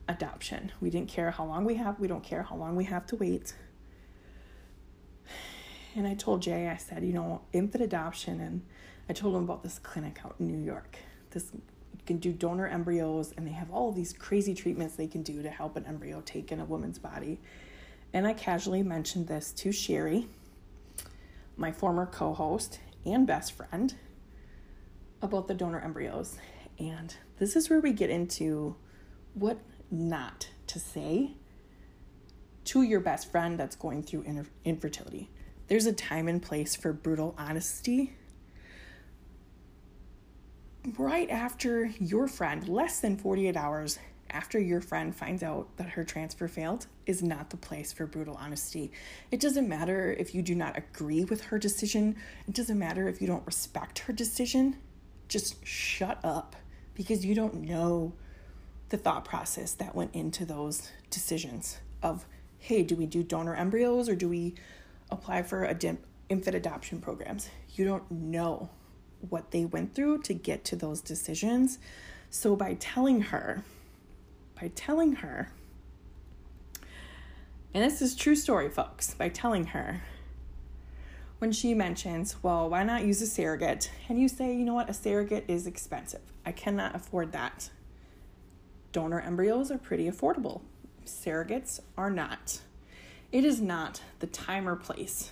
adoption. 0.08 0.72
We 0.80 0.90
didn't 0.90 1.08
care 1.08 1.30
how 1.30 1.44
long 1.44 1.64
we 1.64 1.74
have, 1.76 1.98
we 1.98 2.08
don't 2.08 2.22
care 2.22 2.42
how 2.42 2.56
long 2.56 2.76
we 2.76 2.84
have 2.84 3.06
to 3.06 3.16
wait. 3.16 3.54
And 5.96 6.06
I 6.06 6.14
told 6.14 6.42
Jay, 6.42 6.68
I 6.68 6.76
said, 6.76 7.04
you 7.04 7.12
know, 7.12 7.42
infant 7.52 7.82
adoption, 7.82 8.40
and 8.40 8.62
I 9.08 9.12
told 9.12 9.34
him 9.34 9.42
about 9.42 9.62
this 9.62 9.78
clinic 9.80 10.20
out 10.24 10.36
in 10.38 10.46
New 10.46 10.64
York. 10.64 10.98
This 11.30 11.50
can 12.06 12.18
do 12.18 12.32
donor 12.32 12.66
embryos 12.66 13.32
and 13.36 13.46
they 13.46 13.52
have 13.52 13.70
all 13.70 13.92
these 13.92 14.12
crazy 14.12 14.54
treatments 14.54 14.96
they 14.96 15.06
can 15.06 15.22
do 15.22 15.42
to 15.42 15.50
help 15.50 15.76
an 15.76 15.84
embryo 15.86 16.20
take 16.24 16.50
in 16.50 16.58
a 16.58 16.64
woman's 16.64 16.98
body. 16.98 17.38
And 18.12 18.26
I 18.26 18.32
casually 18.32 18.82
mentioned 18.82 19.28
this 19.28 19.52
to 19.52 19.70
Sherry, 19.70 20.26
my 21.56 21.70
former 21.70 22.06
co 22.06 22.34
host 22.34 22.80
and 23.04 23.26
best 23.26 23.52
friend, 23.52 23.94
about 25.22 25.46
the 25.46 25.54
donor 25.54 25.80
embryos. 25.80 26.36
And 26.80 27.14
this 27.38 27.54
is 27.54 27.68
where 27.68 27.80
we 27.80 27.92
get 27.92 28.10
into 28.10 28.74
what 29.34 29.58
not 29.90 30.48
to 30.68 30.80
say 30.80 31.32
to 32.64 32.82
your 32.82 33.00
best 33.00 33.30
friend 33.30 33.58
that's 33.58 33.76
going 33.76 34.02
through 34.02 34.46
infertility. 34.64 35.28
There's 35.68 35.86
a 35.86 35.92
time 35.92 36.26
and 36.26 36.42
place 36.42 36.74
for 36.74 36.92
brutal 36.92 37.34
honesty 37.38 38.16
right 40.96 41.28
after 41.30 41.86
your 42.00 42.26
friend, 42.26 42.66
less 42.66 43.00
than 43.00 43.16
48 43.16 43.56
hours 43.56 43.98
after 44.30 44.58
your 44.58 44.80
friend 44.80 45.14
finds 45.14 45.42
out 45.42 45.76
that 45.76 45.90
her 45.90 46.04
transfer 46.04 46.48
failed, 46.48 46.86
is 47.04 47.22
not 47.22 47.50
the 47.50 47.56
place 47.56 47.92
for 47.92 48.06
brutal 48.06 48.36
honesty. 48.36 48.90
It 49.30 49.40
doesn't 49.40 49.68
matter 49.68 50.12
if 50.18 50.34
you 50.34 50.40
do 50.40 50.54
not 50.54 50.78
agree 50.78 51.24
with 51.24 51.42
her 51.44 51.58
decision, 51.58 52.16
it 52.48 52.54
doesn't 52.54 52.78
matter 52.78 53.08
if 53.08 53.20
you 53.20 53.26
don't 53.26 53.44
respect 53.44 54.00
her 54.00 54.12
decision. 54.12 54.76
Just 55.28 55.64
shut 55.66 56.18
up 56.24 56.56
because 57.00 57.24
you 57.24 57.34
don't 57.34 57.54
know 57.54 58.12
the 58.90 58.98
thought 58.98 59.24
process 59.24 59.72
that 59.72 59.94
went 59.94 60.14
into 60.14 60.44
those 60.44 60.90
decisions 61.08 61.78
of 62.02 62.26
hey 62.58 62.82
do 62.82 62.94
we 62.94 63.06
do 63.06 63.22
donor 63.22 63.54
embryos 63.54 64.08
or 64.08 64.14
do 64.14 64.28
we 64.28 64.54
apply 65.10 65.42
for 65.42 65.64
infant 66.28 66.56
adoption 66.56 67.00
programs 67.00 67.48
you 67.74 67.84
don't 67.84 68.10
know 68.10 68.68
what 69.28 69.50
they 69.50 69.64
went 69.64 69.94
through 69.94 70.22
to 70.22 70.34
get 70.34 70.64
to 70.64 70.76
those 70.76 71.00
decisions. 71.00 71.78
So 72.30 72.56
by 72.56 72.74
telling 72.74 73.22
her, 73.22 73.64
by 74.60 74.70
telling 74.74 75.16
her, 75.16 75.52
and 77.72 77.84
this 77.84 78.02
is 78.02 78.16
true 78.16 78.34
story, 78.34 78.68
folks, 78.68 79.14
by 79.14 79.28
telling 79.28 79.66
her, 79.66 80.02
when 81.40 81.50
she 81.52 81.72
mentions, 81.72 82.36
well, 82.42 82.68
why 82.68 82.82
not 82.82 83.02
use 83.02 83.22
a 83.22 83.26
surrogate? 83.26 83.90
And 84.10 84.20
you 84.20 84.28
say, 84.28 84.54
you 84.54 84.62
know 84.62 84.74
what, 84.74 84.90
a 84.90 84.94
surrogate 84.94 85.46
is 85.48 85.66
expensive. 85.66 86.20
I 86.44 86.52
cannot 86.52 86.94
afford 86.94 87.32
that. 87.32 87.70
Donor 88.92 89.20
embryos 89.20 89.70
are 89.70 89.78
pretty 89.78 90.10
affordable. 90.10 90.60
Surrogates 91.06 91.80
are 91.96 92.10
not. 92.10 92.60
It 93.32 93.46
is 93.46 93.58
not 93.58 94.02
the 94.18 94.26
time 94.26 94.68
or 94.68 94.76
place, 94.76 95.30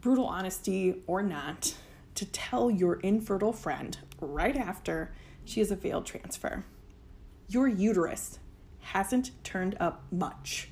brutal 0.00 0.26
honesty 0.26 0.96
or 1.06 1.22
not, 1.22 1.74
to 2.16 2.26
tell 2.26 2.70
your 2.70 2.96
infertile 2.96 3.54
friend 3.54 3.96
right 4.20 4.56
after 4.56 5.10
she 5.46 5.60
has 5.60 5.70
a 5.70 5.76
failed 5.76 6.04
transfer. 6.04 6.64
Your 7.48 7.66
uterus 7.66 8.38
hasn't 8.80 9.30
turned 9.42 9.74
up 9.80 10.02
much. 10.12 10.68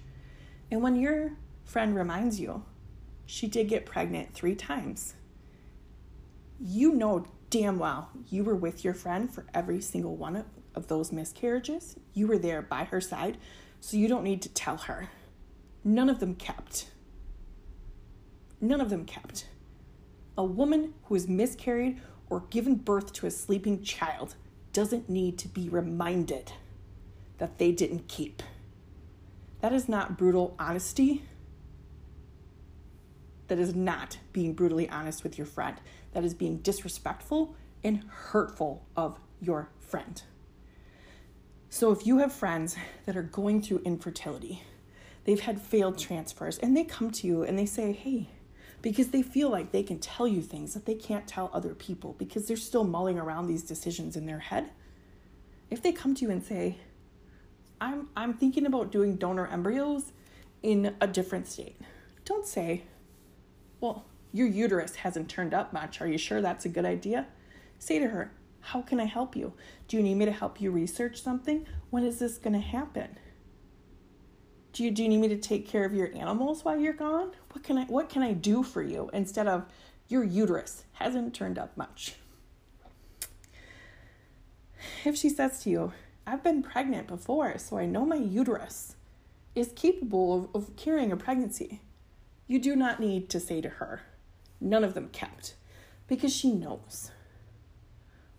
And 0.71 0.83
when 0.83 0.97
your 0.97 1.33
friend 1.65 1.97
reminds 1.97 2.39
you 2.39 2.65
she 3.28 3.47
did 3.47 3.68
get 3.68 3.85
pregnant 3.85 4.32
three 4.32 4.54
times, 4.54 5.12
you 6.58 6.94
know 6.94 7.26
damn 7.50 7.78
well 7.78 8.08
you 8.30 8.42
were 8.42 8.54
with 8.54 8.85
your 8.85 8.94
friend 8.94 9.32
for 9.32 9.44
every 9.52 9.82
single 9.82 10.16
one 10.16 10.44
of 10.75 10.87
those 10.88 11.12
miscarriages. 11.12 11.97
You 12.14 12.26
were 12.26 12.38
there 12.38 12.62
by 12.62 12.85
her 12.85 13.02
side, 13.02 13.37
so 13.80 13.99
you 13.99 14.08
don't 14.08 14.25
need 14.25 14.40
to 14.42 14.49
tell 14.49 14.78
her. 14.78 15.11
None 15.85 16.08
of 16.08 16.20
them 16.20 16.37
kept. 16.37 16.90
None 18.62 18.80
of 18.80 18.88
them 18.88 19.04
kept. 19.04 19.47
A 20.38 20.44
woman 20.44 20.94
who 21.04 21.14
has 21.14 21.28
miscarried 21.28 22.00
or 22.30 22.40
given 22.49 22.76
birth 22.76 23.12
to 23.12 23.26
a 23.26 23.30
sleeping 23.30 23.82
child 23.82 24.37
doesn't 24.73 25.11
need 25.11 25.37
to 25.38 25.49
be 25.49 25.68
reminded 25.68 26.52
that 27.37 27.58
they 27.58 27.73
didn't 27.73 28.08
keep. 28.08 28.42
That 29.61 29.75
is 29.75 29.87
not 29.87 30.16
brutal 30.16 30.56
honesty. 30.58 31.25
That 33.49 33.59
is 33.59 33.75
not 33.75 34.19
being 34.33 34.55
brutally 34.55 34.88
honest 34.88 35.23
with 35.23 35.37
your 35.37 35.47
friend. 35.47 35.76
That 36.12 36.25
is 36.25 36.35
being 36.35 36.59
disrespectful 36.59 37.55
and 37.83 38.05
hurtful 38.09 38.85
of 38.97 39.19
your 39.40 39.71
friend. 39.81 40.23
So, 41.71 41.93
if 41.93 42.07
you 42.07 42.19
have 42.19 42.33
friends 42.33 42.76
that 43.05 43.17
are 43.17 43.23
going 43.23 43.62
through 43.62 43.83
infertility, 43.85 44.62
they've 45.25 45.40
had 45.40 45.61
failed 45.61 45.99
transfers, 45.99 46.59
and 46.59 46.76
they 46.76 46.85
come 46.85 47.11
to 47.11 47.26
you 47.26 47.43
and 47.43 47.59
they 47.59 47.67
say, 47.67 47.93
Hey, 47.93 48.28
because 48.81 49.09
they 49.09 49.23
feel 49.23 49.50
like 49.50 49.73
they 49.73 49.83
can 49.83 49.99
tell 49.99 50.26
you 50.26 50.40
things 50.40 50.75
that 50.75 50.87
they 50.87 50.95
can't 50.95 51.26
tell 51.26 51.50
other 51.52 51.75
people 51.75 52.14
because 52.19 52.47
they're 52.47 52.57
still 52.57 52.85
mulling 52.85 53.19
around 53.19 53.47
these 53.47 53.62
decisions 53.62 54.17
in 54.17 54.26
their 54.26 54.38
head. 54.38 54.71
If 55.71 55.83
they 55.83 55.93
come 55.93 56.14
to 56.14 56.25
you 56.25 56.31
and 56.31 56.43
say, 56.43 56.78
I'm, 57.81 58.09
I'm 58.17 58.35
thinking 58.35 58.67
about 58.67 58.90
doing 58.90 59.17
donor 59.17 59.47
embryos 59.47 60.12
in 60.62 60.95
a 61.00 61.07
different 61.07 61.47
state, 61.47 61.76
don't 62.25 62.47
say, 62.47 62.85
Well, 63.80 64.04
your 64.32 64.47
uterus 64.47 64.97
hasn't 64.97 65.28
turned 65.28 65.54
up 65.54 65.73
much. 65.73 66.00
Are 66.00 66.08
you 66.08 66.18
sure 66.18 66.40
that's 66.40 66.64
a 66.64 66.68
good 66.68 66.85
idea? 66.85 67.26
Say 67.78 67.99
to 67.99 68.08
her, 68.08 68.32
How 68.61 68.82
can 68.82 69.00
I 69.00 69.04
help 69.04 69.37
you? 69.37 69.52
Do 69.87 69.97
you 69.97 70.02
need 70.02 70.16
me 70.16 70.25
to 70.25 70.32
help 70.32 70.61
you 70.61 70.70
research 70.70 71.23
something? 71.23 71.66
When 71.90 72.04
is 72.04 72.18
this 72.18 72.38
going 72.38 72.54
to 72.54 72.61
happen? 72.61 73.18
do 74.78 74.85
you, 74.85 74.92
do 74.92 75.02
you 75.02 75.08
need 75.08 75.18
me 75.18 75.26
to 75.26 75.37
take 75.37 75.66
care 75.66 75.85
of 75.85 75.92
your 75.92 76.14
animals 76.14 76.64
while 76.64 76.78
you're 76.78 76.92
gone? 76.92 77.32
What 77.50 77.64
can 77.64 77.78
I 77.78 77.85
what 77.87 78.08
can 78.08 78.23
I 78.23 78.32
do 78.32 78.62
for 78.62 78.80
you 78.80 79.11
instead 79.12 79.49
of 79.49 79.66
your 80.06 80.23
uterus 80.23 80.85
hasn't 80.92 81.35
turned 81.35 81.58
up 81.58 81.76
much? 81.76 82.14
If 85.04 85.16
she 85.16 85.30
says 85.30 85.64
to 85.64 85.70
you, 85.70 85.92
I've 86.28 86.44
been 86.44 86.62
pregnant 86.62 87.08
before, 87.08 87.58
so 87.58 87.76
I 87.76 87.87
know 87.87 88.06
my 88.06 88.16
uterus 88.16 88.94
is 89.56 89.73
capable 89.75 90.49
of, 90.54 90.54
of 90.54 90.76
carrying 90.76 91.11
a 91.11 91.16
pregnancy. 91.16 91.80
You 92.49 92.59
do 92.59 92.75
not 92.75 92.99
need 92.99 93.28
to 93.28 93.40
say 93.40 93.61
to 93.61 93.69
her, 93.69 94.02
none 94.59 94.83
of 94.83 94.95
them 94.95 95.11
kept, 95.11 95.55
because 96.07 96.35
she 96.35 96.50
knows. 96.50 97.11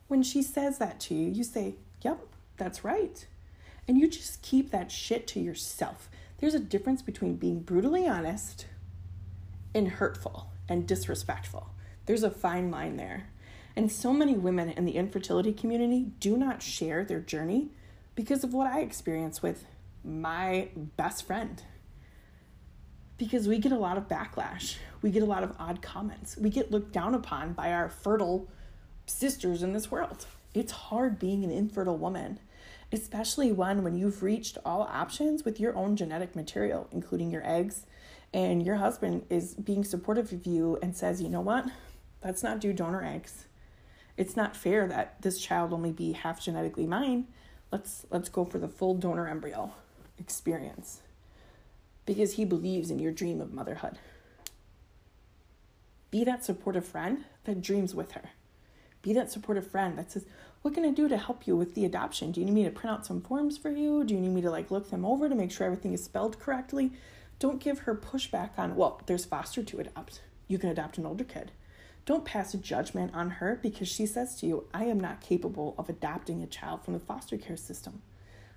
When 0.07 0.23
she 0.23 0.41
says 0.41 0.79
that 0.79 0.99
to 1.01 1.13
you, 1.13 1.29
you 1.29 1.43
say, 1.43 1.75
Yep, 2.01 2.19
that's 2.57 2.83
right. 2.83 3.27
And 3.87 3.99
you 3.99 4.07
just 4.07 4.41
keep 4.41 4.71
that 4.71 4.91
shit 4.91 5.27
to 5.27 5.39
yourself. 5.39 6.09
There's 6.39 6.55
a 6.55 6.59
difference 6.59 7.03
between 7.03 7.35
being 7.35 7.59
brutally 7.59 8.07
honest 8.07 8.65
and 9.75 9.87
hurtful 9.87 10.49
and 10.67 10.87
disrespectful. 10.87 11.69
There's 12.07 12.23
a 12.23 12.31
fine 12.31 12.71
line 12.71 12.97
there. 12.97 13.29
And 13.75 13.91
so 13.91 14.11
many 14.11 14.35
women 14.35 14.69
in 14.69 14.85
the 14.85 14.93
infertility 14.93 15.53
community 15.53 16.11
do 16.19 16.35
not 16.35 16.63
share 16.63 17.03
their 17.05 17.19
journey 17.19 17.69
because 18.15 18.43
of 18.43 18.53
what 18.53 18.67
I 18.67 18.79
experienced 18.79 19.43
with 19.43 19.65
my 20.03 20.69
best 20.97 21.27
friend. 21.27 21.61
Because 23.19 23.47
we 23.47 23.59
get 23.59 23.71
a 23.71 23.77
lot 23.77 23.97
of 23.97 24.07
backlash, 24.07 24.77
we 25.03 25.11
get 25.11 25.21
a 25.21 25.27
lot 25.27 25.43
of 25.43 25.55
odd 25.59 25.83
comments, 25.83 26.37
we 26.37 26.49
get 26.49 26.71
looked 26.71 26.91
down 26.91 27.13
upon 27.13 27.53
by 27.53 27.71
our 27.71 27.87
fertile 27.87 28.47
sisters 29.05 29.61
in 29.61 29.73
this 29.73 29.91
world. 29.91 30.25
It's 30.55 30.71
hard 30.71 31.19
being 31.19 31.43
an 31.43 31.51
infertile 31.51 31.97
woman. 31.97 32.39
especially 32.91 33.51
one 33.51 33.83
when 33.83 33.95
you've 33.95 34.23
reached 34.23 34.57
all 34.65 34.81
options 34.83 35.45
with 35.45 35.59
your 35.59 35.75
own 35.75 35.95
genetic 35.95 36.35
material, 36.35 36.87
including 36.91 37.31
your 37.31 37.45
eggs, 37.47 37.85
and 38.33 38.65
your 38.65 38.77
husband 38.77 39.25
is 39.29 39.53
being 39.55 39.83
supportive 39.83 40.31
of 40.31 40.45
you 40.45 40.77
and 40.81 40.95
says, 40.95 41.21
you 41.21 41.29
know 41.29 41.41
what, 41.41 41.65
let's 42.23 42.43
not 42.43 42.59
do 42.59 42.73
donor 42.73 43.03
eggs. 43.03 43.45
It's 44.17 44.35
not 44.35 44.55
fair 44.55 44.87
that 44.87 45.21
this 45.21 45.39
child 45.39 45.71
only 45.71 45.91
be 45.91 46.11
half 46.11 46.43
genetically 46.43 46.85
mine. 46.85 47.27
Let's 47.71 48.05
let's 48.09 48.27
go 48.27 48.43
for 48.43 48.57
the 48.57 48.67
full 48.67 48.95
donor 48.95 49.27
embryo 49.27 49.71
experience. 50.17 51.01
Because 52.09 52.33
he 52.33 52.43
believes 52.43 52.89
in 52.89 52.97
your 52.97 53.11
dream 53.11 53.39
of 53.39 53.53
motherhood. 53.53 53.99
Be 56.09 56.23
that 56.23 56.43
supportive 56.43 56.83
friend 56.83 57.25
that 57.43 57.61
dreams 57.61 57.93
with 57.93 58.13
her. 58.13 58.31
Be 59.03 59.13
that 59.13 59.31
supportive 59.31 59.69
friend 59.69 59.95
that 59.95 60.11
says, 60.11 60.25
What 60.63 60.73
can 60.73 60.85
I 60.85 60.89
do 60.89 61.07
to 61.07 61.17
help 61.17 61.45
you 61.45 61.55
with 61.55 61.75
the 61.75 61.85
adoption? 61.85 62.31
Do 62.31 62.39
you 62.39 62.47
need 62.47 62.55
me 62.55 62.63
to 62.63 62.71
print 62.71 62.95
out 62.95 63.05
some 63.05 63.21
forms 63.21 63.59
for 63.59 63.69
you? 63.69 64.03
Do 64.03 64.15
you 64.15 64.19
need 64.19 64.31
me 64.31 64.41
to 64.41 64.49
like 64.49 64.71
look 64.71 64.89
them 64.89 65.05
over 65.05 65.29
to 65.29 65.35
make 65.35 65.51
sure 65.51 65.67
everything 65.67 65.93
is 65.93 66.03
spelled 66.03 66.39
correctly? 66.39 66.93
Don't 67.37 67.61
give 67.61 67.81
her 67.81 67.93
pushback 67.93 68.57
on, 68.57 68.75
well, 68.75 69.03
there's 69.05 69.25
foster 69.25 69.61
to 69.61 69.79
adopt. 69.79 70.23
You 70.47 70.57
can 70.57 70.71
adopt 70.71 70.97
an 70.97 71.05
older 71.05 71.23
kid. 71.23 71.51
Don't 72.07 72.25
pass 72.25 72.55
a 72.55 72.57
judgment 72.57 73.13
on 73.13 73.29
her 73.29 73.59
because 73.61 73.87
she 73.87 74.07
says 74.07 74.35
to 74.37 74.47
you, 74.47 74.65
I 74.73 74.85
am 74.85 74.99
not 74.99 75.21
capable 75.21 75.75
of 75.77 75.89
adopting 75.89 76.41
a 76.41 76.47
child 76.47 76.83
from 76.83 76.95
the 76.95 76.99
foster 76.99 77.37
care 77.37 77.55
system. 77.55 78.01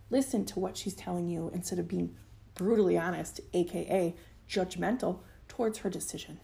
Listen 0.08 0.46
to 0.46 0.58
what 0.58 0.78
she's 0.78 0.94
telling 0.94 1.28
you 1.28 1.50
instead 1.52 1.78
of 1.78 1.86
being 1.86 2.16
brutally 2.54 2.98
honest, 2.98 3.40
aka 3.52 4.14
judgmental, 4.48 5.18
towards 5.48 5.78
her 5.78 5.90
decision. 5.90 6.40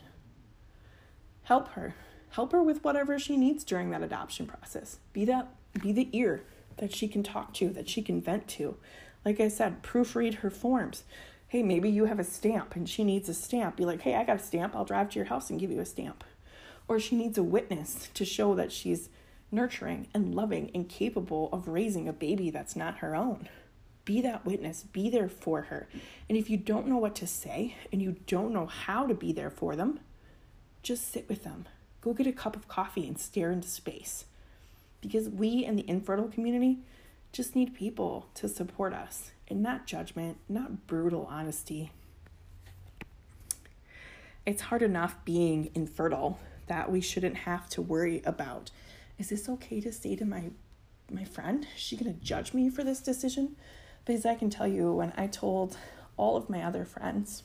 Help 1.43 1.69
her. 1.69 1.95
Help 2.31 2.53
her 2.53 2.62
with 2.62 2.85
whatever 2.85 3.19
she 3.19 3.37
needs 3.37 3.65
during 3.65 3.91
that 3.91 4.03
adoption 4.03 4.47
process. 4.47 4.99
Be 5.12 5.25
that 5.25 5.49
be 5.81 5.93
the 5.93 6.09
ear 6.12 6.43
that 6.79 6.95
she 6.95 7.09
can 7.09 7.23
talk 7.23 7.55
to, 7.55 7.71
that 7.71 7.88
she 7.88 8.03
can 8.03 8.21
vent 8.21 8.49
to. 8.49 8.77
Like 9.25 9.41
I 9.41 9.49
said, 9.49 9.83
proofread 9.83 10.37
her 10.37 10.50
forms. 10.50 11.05
Hey, 11.47 11.62
maybe 11.62 11.91
you 11.91 12.05
have 12.05 12.19
a 12.19 12.25
stamp 12.25 12.77
and 12.77 12.88
she 12.88 13.05
needs 13.05 13.29
a 13.29 13.35
stamp. 13.35 13.77
Be 13.77 13.85
like, 13.85 14.03
hey, 14.03 14.15
I 14.15 14.25
got 14.25 14.37
a 14.37 14.43
stamp. 14.43 14.77
I'll 14.77 14.85
drive 14.85 15.11
to 15.11 15.19
your 15.19 15.27
house 15.27 15.50
and 15.50 15.59
give 15.59 15.71
you 15.71 15.81
a 15.81 15.87
stamp. 15.87 16.25
Or 16.87 17.00
she 17.00 17.17
needs 17.17 17.38
a 17.38 17.43
witness 17.43 18.09
to 18.15 18.25
show 18.25 18.55
that 18.55 18.73
she's 18.73 19.09
nurturing 19.50 20.09
and 20.12 20.35
loving 20.35 20.71
and 20.75 20.88
capable 20.88 21.49
of 21.53 21.69
raising 21.69 22.09
a 22.09 22.12
baby 22.12 22.50
that's 22.50 22.77
not 22.77 22.99
her 22.99 23.17
own. 23.17 23.49
Be 24.09 24.23
that 24.23 24.47
witness, 24.47 24.85
be 24.85 25.11
there 25.11 25.29
for 25.29 25.65
her. 25.65 25.87
And 26.31 26.38
if 26.38 26.49
you 26.49 26.57
don't 26.57 26.87
know 26.87 26.97
what 26.97 27.15
to 27.17 27.27
say 27.27 27.75
and 27.93 28.00
you 28.00 28.17
don't 28.27 28.55
know 28.55 28.65
how 28.65 29.07
to 29.07 29.12
be 29.12 29.35
there 29.35 29.50
for 29.50 29.77
them, 29.77 30.00
just 30.83 31.12
sit 31.12 31.29
with 31.29 31.45
them. 31.45 31.67
Go 32.00 32.15
get 32.15 32.27
a 32.27 32.33
cup 32.33 32.57
of 32.57 32.69
coffee 32.69 33.07
and 33.07 33.21
stare 33.21 33.50
into 33.50 33.69
space. 33.69 34.25
Because 35.03 35.29
we 35.29 35.62
in 35.62 35.77
the 35.77 35.87
infertile 35.87 36.29
community 36.29 36.79
just 37.33 37.55
need 37.55 37.75
people 37.75 38.29
to 38.37 38.49
support 38.49 38.95
us 38.95 39.33
and 39.47 39.62
not 39.62 39.87
judgment, 39.87 40.38
not 40.49 40.87
brutal 40.87 41.29
honesty. 41.31 41.93
It's 44.47 44.62
hard 44.62 44.81
enough 44.81 45.23
being 45.27 45.71
infertile 45.75 46.41
that 46.67 46.91
we 46.91 47.03
shouldn't 47.03 47.37
have 47.37 47.69
to 47.69 47.83
worry 47.83 48.23
about 48.25 48.71
is 49.19 49.29
this 49.29 49.50
okay 49.50 49.83
to 49.83 49.93
say 49.93 50.17
to 50.17 50.25
my 50.25 50.45
my 51.11 51.25
friend? 51.25 51.67
Is 51.77 51.83
she 51.83 51.97
going 51.99 52.15
to 52.15 52.25
judge 52.25 52.55
me 52.55 52.71
for 52.71 52.83
this 52.83 53.00
decision? 53.00 53.57
Because 54.09 54.25
I 54.25 54.37
can 54.37 54.49
tell 54.49 54.67
you 54.67 54.91
when 54.91 55.12
I 55.19 55.27
told 55.27 55.77
all 56.17 56.38
of 56.38 56.49
my 56.49 56.62
other 56.62 56.87
friends 56.87 57.43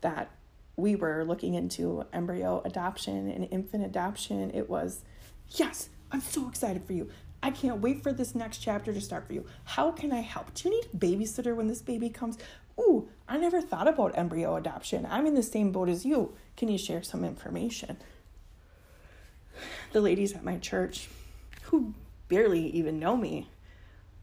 that 0.00 0.30
we 0.76 0.94
were 0.94 1.24
looking 1.24 1.54
into 1.54 2.04
embryo 2.12 2.62
adoption 2.64 3.28
and 3.28 3.48
infant 3.50 3.84
adoption, 3.84 4.52
it 4.54 4.70
was, 4.70 5.02
yes, 5.48 5.88
I'm 6.12 6.20
so 6.20 6.48
excited 6.48 6.84
for 6.84 6.92
you. 6.92 7.08
I 7.42 7.50
can't 7.50 7.80
wait 7.80 8.04
for 8.04 8.12
this 8.12 8.36
next 8.36 8.58
chapter 8.58 8.92
to 8.92 9.00
start 9.00 9.26
for 9.26 9.32
you. 9.32 9.44
How 9.64 9.90
can 9.90 10.12
I 10.12 10.20
help? 10.20 10.54
Do 10.54 10.68
you 10.68 10.76
need 10.76 10.88
a 10.94 10.96
babysitter 10.96 11.56
when 11.56 11.66
this 11.66 11.82
baby 11.82 12.08
comes? 12.08 12.38
Ooh, 12.78 13.08
I 13.28 13.36
never 13.36 13.60
thought 13.60 13.88
about 13.88 14.16
embryo 14.16 14.54
adoption. 14.54 15.08
I'm 15.10 15.26
in 15.26 15.34
the 15.34 15.42
same 15.42 15.72
boat 15.72 15.88
as 15.88 16.06
you. 16.06 16.36
Can 16.56 16.68
you 16.68 16.78
share 16.78 17.02
some 17.02 17.24
information? 17.24 17.96
The 19.90 20.00
ladies 20.00 20.34
at 20.34 20.44
my 20.44 20.58
church, 20.58 21.08
who 21.62 21.94
barely 22.28 22.68
even 22.68 23.00
know 23.00 23.16
me, 23.16 23.48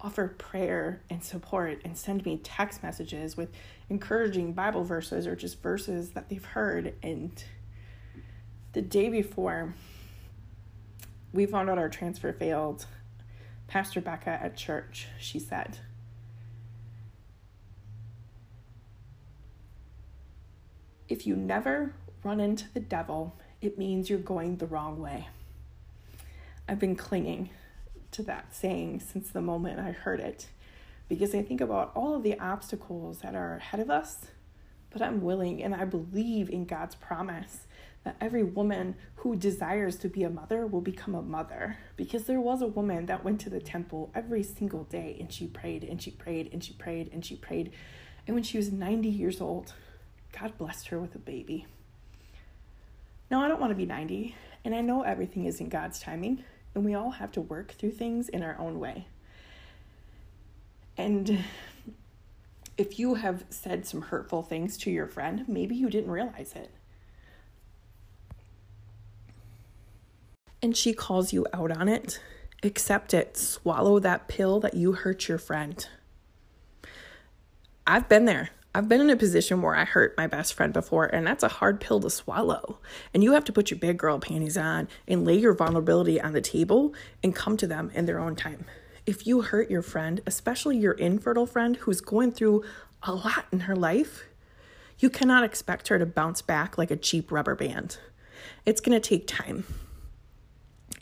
offer 0.01 0.29
prayer 0.37 1.01
and 1.09 1.23
support 1.23 1.81
and 1.83 1.97
send 1.97 2.25
me 2.25 2.37
text 2.37 2.81
messages 2.81 3.35
with 3.35 3.49
encouraging 3.89 4.53
Bible 4.53 4.83
verses 4.83 5.27
or 5.27 5.35
just 5.35 5.61
verses 5.61 6.11
that 6.11 6.29
they've 6.29 6.43
heard. 6.43 6.93
And 7.03 7.43
the 8.73 8.81
day 8.81 9.09
before 9.09 9.73
we 11.33 11.45
found 11.45 11.69
out 11.69 11.77
our 11.77 11.89
transfer 11.89 12.31
failed, 12.31 12.85
Pastor 13.67 14.01
Becca 14.01 14.29
at 14.29 14.55
church, 14.55 15.07
she 15.19 15.39
said, 15.39 15.79
If 21.07 21.25
you 21.25 21.35
never 21.35 21.93
run 22.23 22.39
into 22.39 22.71
the 22.73 22.79
devil, 22.79 23.35
it 23.61 23.77
means 23.77 24.09
you're 24.09 24.19
going 24.19 24.57
the 24.57 24.67
wrong 24.67 24.99
way. 25.01 25.27
I've 26.67 26.79
been 26.79 26.95
clinging 26.95 27.49
to 28.11 28.23
that 28.23 28.55
saying 28.55 28.99
since 28.99 29.29
the 29.29 29.41
moment 29.41 29.79
I 29.79 29.91
heard 29.91 30.19
it 30.19 30.47
because 31.07 31.33
I 31.33 31.41
think 31.41 31.59
about 31.59 31.91
all 31.95 32.15
of 32.15 32.23
the 32.23 32.39
obstacles 32.39 33.19
that 33.19 33.35
are 33.35 33.55
ahead 33.55 33.79
of 33.79 33.89
us, 33.89 34.27
but 34.91 35.01
I'm 35.01 35.21
willing 35.21 35.61
and 35.63 35.73
I 35.73 35.85
believe 35.85 36.49
in 36.49 36.65
God's 36.65 36.95
promise 36.95 37.67
that 38.03 38.15
every 38.21 38.43
woman 38.43 38.95
who 39.15 39.35
desires 39.35 39.97
to 39.97 40.07
be 40.07 40.23
a 40.23 40.29
mother 40.29 40.65
will 40.65 40.81
become 40.81 41.15
a 41.15 41.21
mother. 41.21 41.77
Because 41.97 42.23
there 42.23 42.39
was 42.39 42.61
a 42.61 42.67
woman 42.67 43.07
that 43.07 43.25
went 43.25 43.41
to 43.41 43.49
the 43.49 43.59
temple 43.59 44.11
every 44.15 44.43
single 44.43 44.85
day 44.85 45.17
and 45.19 45.33
she 45.33 45.47
prayed 45.47 45.83
and 45.83 46.01
she 46.01 46.11
prayed 46.11 46.49
and 46.53 46.63
she 46.63 46.73
prayed 46.73 47.09
and 47.11 47.25
she 47.25 47.35
prayed. 47.35 47.71
And 48.25 48.35
when 48.35 48.43
she 48.43 48.57
was 48.57 48.71
90 48.71 49.09
years 49.09 49.41
old, 49.41 49.73
God 50.39 50.57
blessed 50.57 50.87
her 50.89 50.99
with 50.99 51.15
a 51.15 51.19
baby. 51.19 51.65
Now, 53.29 53.43
I 53.43 53.47
don't 53.47 53.59
want 53.59 53.71
to 53.71 53.75
be 53.75 53.85
90, 53.85 54.35
and 54.65 54.73
I 54.73 54.81
know 54.81 55.03
everything 55.03 55.45
is 55.45 55.59
in 55.59 55.69
God's 55.69 55.99
timing, 55.99 56.43
and 56.79 56.85
we 56.85 56.95
all 56.95 57.11
have 57.11 57.31
to 57.33 57.41
work 57.41 57.73
through 57.73 57.91
things 57.91 58.27
in 58.29 58.41
our 58.41 58.57
own 58.57 58.79
way. 58.79 59.07
And 60.97 61.43
if 62.77 62.97
you 62.97 63.15
have 63.15 63.45
said 63.49 63.85
some 63.85 64.01
hurtful 64.01 64.41
things 64.41 64.77
to 64.79 64.91
your 64.91 65.07
friend, 65.07 65.45
maybe 65.47 65.75
you 65.75 65.89
didn't 65.89 66.11
realize 66.11 66.53
it. 66.55 66.71
and 70.61 70.75
she 70.75 70.93
calls 70.93 71.33
you 71.33 71.45
out 71.53 71.71
on 71.71 71.87
it, 71.87 72.21
accept 72.63 73.13
it. 73.13 73.37
Swallow 73.37 73.99
that 73.99 74.27
pill 74.27 74.59
that 74.59 74.73
you 74.73 74.93
hurt 74.93 75.27
your 75.27 75.37
friend. 75.37 75.87
I've 77.87 78.09
been 78.09 78.25
there. 78.25 78.49
I've 78.75 78.87
been 78.87 79.01
in 79.01 79.09
a 79.09 79.15
position 79.15 79.63
where 79.63 79.75
I 79.75 79.83
hurt 79.83 80.15
my 80.15 80.27
best 80.27 80.53
friend 80.53 80.71
before, 80.71 81.05
and 81.05 81.25
that's 81.25 81.43
a 81.43 81.47
hard 81.47 81.81
pill 81.81 81.99
to 82.01 82.09
swallow. 82.09 82.77
And 83.13 83.23
you 83.23 83.33
have 83.33 83.43
to 83.45 83.51
put 83.51 83.71
your 83.71 83.79
big 83.79 83.97
girl 83.97 84.19
panties 84.19 84.57
on 84.57 84.87
and 85.07 85.25
lay 85.25 85.39
your 85.39 85.55
vulnerability 85.55 86.21
on 86.21 86.33
the 86.33 86.41
table 86.41 86.93
and 87.23 87.35
come 87.35 87.57
to 87.57 87.65
them 87.65 87.89
in 87.95 88.05
their 88.05 88.19
own 88.19 88.35
time. 88.35 88.65
If 89.07 89.25
you 89.25 89.41
hurt 89.41 89.71
your 89.71 89.81
friend, 89.81 90.21
especially 90.27 90.77
your 90.77 90.93
infertile 90.93 91.47
friend 91.47 91.77
who's 91.77 91.99
going 91.99 92.31
through 92.31 92.63
a 93.01 93.13
lot 93.13 93.45
in 93.51 93.61
her 93.61 93.75
life, 93.75 94.25
you 94.99 95.09
cannot 95.09 95.43
expect 95.43 95.87
her 95.87 95.97
to 95.97 96.05
bounce 96.05 96.43
back 96.43 96.77
like 96.77 96.91
a 96.91 96.95
cheap 96.95 97.31
rubber 97.31 97.55
band. 97.55 97.97
It's 98.67 98.81
going 98.81 98.99
to 98.99 99.09
take 99.09 99.25
time. 99.25 99.63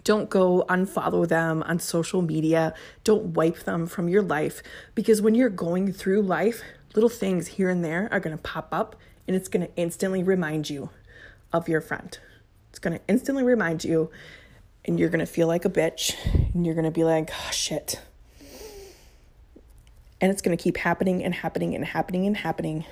Don't 0.06 0.30
go 0.30 0.64
unfollow 0.70 1.28
them 1.28 1.64
on 1.64 1.80
social 1.80 2.22
media. 2.22 2.74
Don't 3.04 3.34
wipe 3.34 3.66
them 3.66 3.88
from 3.88 4.08
your 4.08 4.22
life 4.22 4.64
because 4.96 5.22
when 5.22 5.36
you're 5.36 5.50
going 5.50 5.92
through 5.92 6.22
life, 6.22 6.62
little 6.98 7.10
things 7.10 7.46
here 7.46 7.70
and 7.70 7.86
there 7.86 8.10
are 8.12 8.20
going 8.20 8.36
to 8.36 8.42
pop 8.42 8.70
up 8.72 8.96
and 9.28 9.36
it's 9.36 9.48
going 9.48 9.64
to 9.64 9.72
instantly 9.76 10.24
remind 10.24 10.68
you 10.68 10.90
of 11.54 11.70
your 11.70 11.80
friend. 11.80 12.18
It's 12.72 12.80
going 12.80 12.98
to 12.98 13.04
instantly 13.08 13.44
remind 13.44 13.84
you 13.84 14.10
and 14.84 15.00
you're 15.00 15.10
going 15.10 15.20
to 15.20 15.28
feel 15.28 15.46
like 15.46 15.64
a 15.64 15.70
bitch 15.70 16.16
and 16.56 16.66
you're 16.66 16.74
going 16.74 16.86
to 16.86 16.92
be 16.92 17.04
like, 17.04 17.30
oh, 17.32 17.52
shit. 17.52 18.02
And 20.20 20.32
it's 20.32 20.42
going 20.42 20.58
to 20.58 20.62
keep 20.62 20.78
happening 20.78 21.24
and 21.24 21.36
happening 21.36 21.76
and 21.76 21.86
happening 21.86 22.26
and 22.26 22.38
happening 22.38 22.84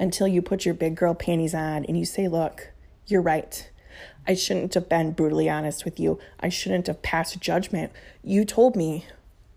until 0.00 0.26
you 0.26 0.40
put 0.40 0.64
your 0.64 0.72
big 0.72 0.94
girl 0.94 1.12
panties 1.12 1.52
on 1.52 1.84
and 1.84 1.98
you 1.98 2.06
say, 2.06 2.28
look, 2.28 2.70
you're 3.06 3.20
right. 3.20 3.70
I 4.26 4.32
shouldn't 4.32 4.72
have 4.72 4.88
been 4.88 5.12
brutally 5.12 5.50
honest 5.50 5.84
with 5.84 6.00
you. 6.00 6.18
I 6.40 6.48
shouldn't 6.48 6.86
have 6.86 7.02
passed 7.02 7.38
judgment. 7.40 7.92
You 8.22 8.46
told 8.46 8.74
me, 8.74 9.04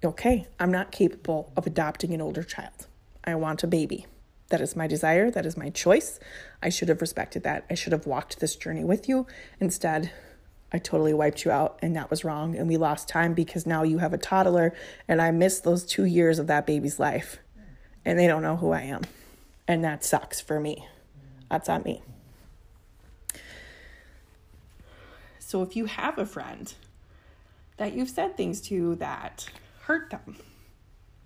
okay, 0.04 0.46
I'm 0.60 0.72
not 0.72 0.92
capable 0.92 1.54
of 1.56 1.66
adopting 1.66 2.14
an 2.14 2.20
older 2.20 2.44
child. 2.44 2.87
I 3.28 3.36
want 3.36 3.62
a 3.62 3.68
baby. 3.68 4.06
That 4.50 4.62
is 4.62 4.78
my 4.78 4.88
desire. 4.88 5.30
That 5.30 5.46
is 5.46 5.58
my 5.58 5.70
choice. 5.70 6.18
I 6.64 6.70
should 6.70 6.88
have 6.88 7.02
respected 7.02 7.44
that. 7.44 7.66
I 7.70 7.74
should 7.74 7.92
have 7.92 8.08
walked 8.08 8.40
this 8.40 8.56
journey 8.56 8.86
with 8.86 9.10
you. 9.10 9.28
Instead, 9.60 10.12
I 10.72 10.78
totally 10.78 11.14
wiped 11.14 11.44
you 11.44 11.52
out, 11.52 11.78
and 11.82 11.94
that 11.98 12.10
was 12.10 12.24
wrong. 12.24 12.56
And 12.56 12.70
we 12.70 12.78
lost 12.78 13.10
time 13.10 13.34
because 13.34 13.66
now 13.66 13.84
you 13.84 13.98
have 13.98 14.14
a 14.14 14.18
toddler, 14.18 14.74
and 15.10 15.22
I 15.22 15.32
missed 15.32 15.66
those 15.66 15.86
two 15.86 16.06
years 16.06 16.40
of 16.40 16.48
that 16.48 16.66
baby's 16.66 17.00
life. 17.00 17.40
And 18.06 18.18
they 18.18 18.28
don't 18.28 18.42
know 18.42 18.56
who 18.56 18.72
I 18.72 18.84
am. 18.84 19.02
And 19.68 19.84
that 19.84 20.06
sucks 20.06 20.40
for 20.40 20.62
me. 20.62 20.88
That's 21.52 21.68
on 21.68 21.84
me. 21.84 22.02
So 25.40 25.62
if 25.62 25.76
you 25.76 25.86
have 25.86 26.18
a 26.18 26.26
friend 26.26 26.74
that 27.76 27.92
you've 27.92 28.10
said 28.10 28.38
things 28.38 28.62
to 28.62 28.96
that 28.96 29.50
hurt 29.82 30.10
them, 30.10 30.38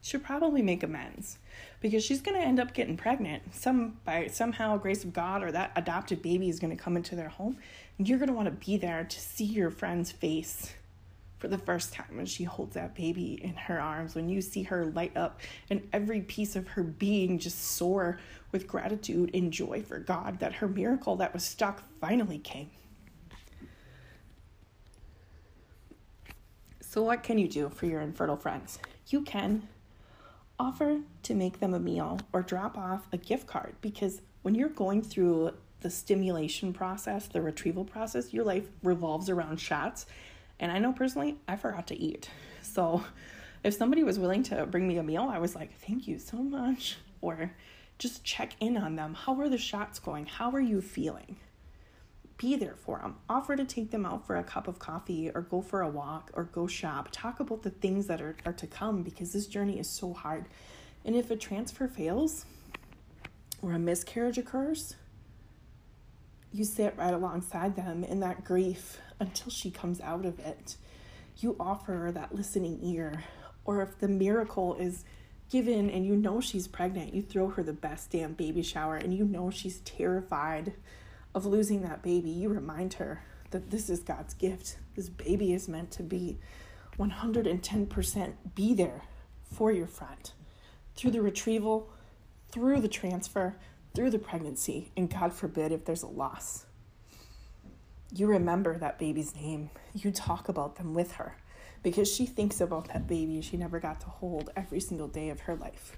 should 0.02 0.24
probably 0.24 0.62
make 0.62 0.84
amends 0.84 1.38
because 1.80 2.04
she's 2.04 2.22
going 2.22 2.40
to 2.40 2.46
end 2.46 2.60
up 2.60 2.74
getting 2.74 2.98
pregnant. 2.98 3.54
Some 3.54 3.98
by 4.04 4.28
somehow 4.28 4.78
grace 4.78 5.04
of 5.04 5.14
god 5.14 5.44
or 5.44 5.52
that 5.52 5.72
adopted 5.76 6.22
baby 6.22 6.50
is 6.50 6.60
going 6.60 6.76
to 6.76 6.82
come 6.82 6.98
into 6.98 7.16
their 7.16 7.30
home. 7.30 7.58
And 7.98 8.10
you're 8.10 8.18
going 8.18 8.30
to 8.30 8.34
want 8.34 8.48
to 8.48 8.66
be 8.66 8.78
there 8.78 9.04
to 9.04 9.20
see 9.20 9.46
your 9.46 9.70
friend's 9.70 10.12
face 10.12 10.74
for 11.38 11.48
the 11.48 11.58
first 11.58 11.92
time 11.92 12.18
when 12.18 12.26
she 12.28 12.44
holds 12.44 12.76
that 12.76 12.94
baby 12.94 13.40
in 13.44 13.56
her 13.56 13.82
arms 13.82 14.14
when 14.14 14.30
you 14.30 14.42
see 14.42 14.62
her 14.62 14.86
light 14.86 15.18
up 15.18 15.42
and 15.72 15.88
every 15.92 16.22
piece 16.22 16.56
of 16.56 16.68
her 16.68 16.84
being 16.84 17.40
just 17.40 17.60
soar 17.60 18.20
with 18.52 18.68
gratitude 18.68 19.32
and 19.34 19.52
joy 19.52 19.82
for 19.82 19.98
god 19.98 20.40
that 20.40 20.54
her 20.54 20.68
miracle 20.68 21.16
that 21.16 21.34
was 21.34 21.44
stuck 21.44 21.84
finally 22.00 22.38
came. 22.38 22.70
So 26.80 27.02
what 27.02 27.24
can 27.24 27.40
you 27.40 27.48
do 27.48 27.70
for 27.70 27.88
your 27.88 28.02
infertile 28.02 28.36
friends? 28.36 28.78
You 29.08 29.22
can 29.22 29.68
offer 30.62 31.00
to 31.24 31.34
make 31.34 31.60
them 31.60 31.74
a 31.74 31.80
meal 31.80 32.20
or 32.34 32.44
drop 32.44 32.78
off 32.78 33.08
a 33.12 33.18
gift 33.18 33.48
card 33.48 33.74
because 33.82 34.22
when 34.44 34.54
you're 34.54 34.70
going 34.70 35.02
through 35.02 35.52
the 35.80 35.90
stimulation 35.90 36.72
process, 36.72 37.28
the 37.28 37.42
retrieval 37.42 37.84
process, 37.84 38.32
your 38.32 38.46
life 38.46 38.68
revolves 38.84 39.28
around 39.28 39.60
shots. 39.60 40.06
And 40.60 40.72
I 40.72 40.78
know 40.78 40.94
personally, 40.94 41.38
I 41.48 41.56
forgot 41.56 41.88
to 41.88 42.00
eat. 42.00 42.30
So 42.62 43.04
if 43.64 43.74
somebody 43.74 44.04
was 44.04 44.20
willing 44.20 44.44
to 44.44 44.68
bring 44.68 44.88
me 44.88 44.98
a 44.98 45.04
meal, 45.04 45.28
I 45.32 45.40
was 45.40 45.56
like, 45.56 45.74
thank 45.80 46.08
you 46.08 46.20
so 46.20 46.38
much. 46.38 46.98
Or 47.22 47.52
just 47.98 48.24
check 48.24 48.56
in 48.60 48.78
on 48.78 48.96
them. 48.96 49.16
How 49.16 49.40
are 49.40 49.50
the 49.50 49.58
shots 49.58 49.98
going? 49.98 50.28
How 50.28 50.52
are 50.52 50.62
you 50.62 50.80
feeling? 50.80 51.38
Be 52.42 52.56
there 52.56 52.76
for 52.76 52.98
them. 52.98 53.16
Offer 53.30 53.56
to 53.56 53.66
take 53.66 53.92
them 53.92 54.04
out 54.04 54.26
for 54.26 54.36
a 54.36 54.44
cup 54.44 54.68
of 54.68 54.80
coffee 54.80 55.30
or 55.30 55.42
go 55.42 55.62
for 55.62 55.82
a 55.82 55.88
walk 55.88 56.32
or 56.34 56.46
go 56.46 56.66
shop. 56.66 57.10
Talk 57.12 57.40
about 57.40 57.62
the 57.62 57.70
things 57.70 58.08
that 58.08 58.20
are, 58.20 58.36
are 58.48 58.54
to 58.54 58.66
come 58.66 59.04
because 59.04 59.32
this 59.32 59.46
journey 59.46 59.80
is 59.80 59.88
so 59.88 60.12
hard. 60.12 60.46
And 61.06 61.16
if 61.16 61.30
a 61.30 61.36
transfer 61.36 61.88
fails 61.88 62.46
or 63.62 63.74
a 63.74 63.80
miscarriage 63.80 64.40
occurs, 64.40 64.96
you 66.52 66.64
sit 66.64 66.96
right 66.98 67.14
alongside 67.14 67.76
them 67.76 68.04
in 68.04 68.22
that 68.22 68.44
grief 68.44 68.98
until 69.20 69.52
she 69.52 69.70
comes 69.70 70.02
out 70.02 70.26
of 70.26 70.40
it. 70.40 70.78
You 71.38 71.56
offer 71.60 71.94
her 71.94 72.12
that 72.12 72.34
listening 72.34 72.80
ear. 72.82 73.24
Or 73.66 73.84
if 73.84 74.00
the 74.00 74.08
miracle 74.08 74.76
is 74.78 75.06
given 75.52 75.92
and 75.92 76.08
you 76.08 76.16
know 76.16 76.42
she's 76.42 76.68
pregnant, 76.68 77.14
you 77.14 77.22
throw 77.22 77.50
her 77.50 77.62
the 77.62 77.72
best 77.72 78.10
damn 78.10 78.34
baby 78.34 78.64
shower 78.64 78.96
and 78.96 79.14
you 79.14 79.26
know 79.26 79.52
she's 79.52 79.78
terrified 79.82 80.74
of 81.34 81.46
losing 81.46 81.82
that 81.82 82.02
baby, 82.02 82.30
you 82.30 82.50
remind 82.50 82.96
her 82.96 83.24
that 83.52 83.70
this 83.70 83.90
is 83.90 84.00
God's 84.00 84.34
gift. 84.34 84.78
This 84.96 85.10
baby 85.10 85.54
is 85.54 85.68
meant 85.68 85.92
to 85.92 86.04
be 86.04 86.40
110% 87.00 88.34
be 88.56 88.74
there 88.74 89.04
for 89.44 89.72
your 89.72 89.88
friend 89.88 90.32
through 90.96 91.12
the 91.12 91.22
retrieval, 91.22 91.90
through 92.52 92.82
the 92.82 92.88
transfer, 92.88 93.56
through 93.94 94.10
the 94.10 94.20
pregnancy, 94.20 94.92
and 94.96 95.10
God 95.10 95.34
forbid 95.34 95.72
if 95.72 95.86
there's 95.86 96.04
a 96.04 96.08
loss. 96.08 96.66
You 98.14 98.28
remember 98.28 98.78
that 98.78 99.00
baby's 99.00 99.36
name. 99.36 99.70
You 99.94 100.12
talk 100.12 100.50
about 100.50 100.76
them 100.76 100.94
with 100.94 101.14
her 101.14 101.38
because 101.84 102.14
she 102.14 102.26
thinks 102.26 102.62
about 102.62 102.88
that 102.90 103.08
baby 103.08 103.42
she 103.42 103.58
never 103.58 103.80
got 103.80 104.02
to 104.02 104.08
hold 104.08 104.50
every 104.56 104.80
single 104.80 105.08
day 105.08 105.30
of 105.30 105.42
her 105.42 105.56
life. 105.56 105.98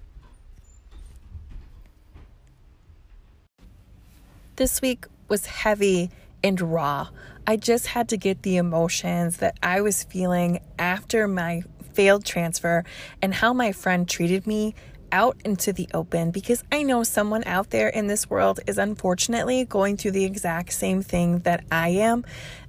This 4.55 4.81
week 4.81 5.05
was 5.33 5.47
heavy 5.47 6.11
and 6.43 6.61
raw. 6.61 7.07
I 7.47 7.55
just 7.55 7.87
had 7.87 8.07
to 8.09 8.17
get 8.17 8.43
the 8.43 8.57
emotions 8.57 9.37
that 9.37 9.57
I 9.63 9.81
was 9.81 10.03
feeling 10.03 10.59
after 10.77 11.27
my 11.27 11.63
failed 11.93 12.23
transfer 12.23 12.83
and 13.19 13.33
how 13.33 13.51
my 13.51 13.71
friend 13.71 14.07
treated 14.07 14.45
me 14.45 14.75
out 15.11 15.35
into 15.43 15.73
the 15.73 15.87
open 15.91 16.29
because 16.29 16.63
I 16.71 16.83
know 16.83 17.01
someone 17.01 17.43
out 17.45 17.71
there 17.71 17.87
in 17.87 18.05
this 18.05 18.29
world 18.29 18.59
is 18.67 18.77
unfortunately 18.77 19.65
going 19.65 19.97
through 19.97 20.11
the 20.11 20.23
exact 20.23 20.71
same 20.71 21.01
thing 21.01 21.39
that 21.39 21.63
I 21.71 21.89
am. 21.89 22.25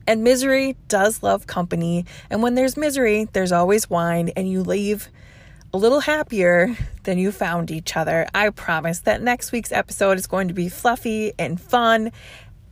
And 0.06 0.24
misery 0.24 0.78
does 0.88 1.22
love 1.22 1.46
company. 1.46 2.06
And 2.30 2.42
when 2.42 2.54
there's 2.54 2.78
misery, 2.78 3.28
there's 3.34 3.52
always 3.52 3.90
wine, 3.90 4.30
and 4.30 4.48
you 4.48 4.62
leave 4.62 5.10
a 5.74 5.76
little 5.76 5.98
happier 5.98 6.76
than 7.02 7.18
you 7.18 7.32
found 7.32 7.72
each 7.72 7.96
other. 7.96 8.28
I 8.32 8.50
promise 8.50 9.00
that 9.00 9.20
next 9.20 9.50
week's 9.50 9.72
episode 9.72 10.18
is 10.18 10.28
going 10.28 10.46
to 10.46 10.54
be 10.54 10.68
fluffy 10.68 11.32
and 11.36 11.60
fun. 11.60 12.12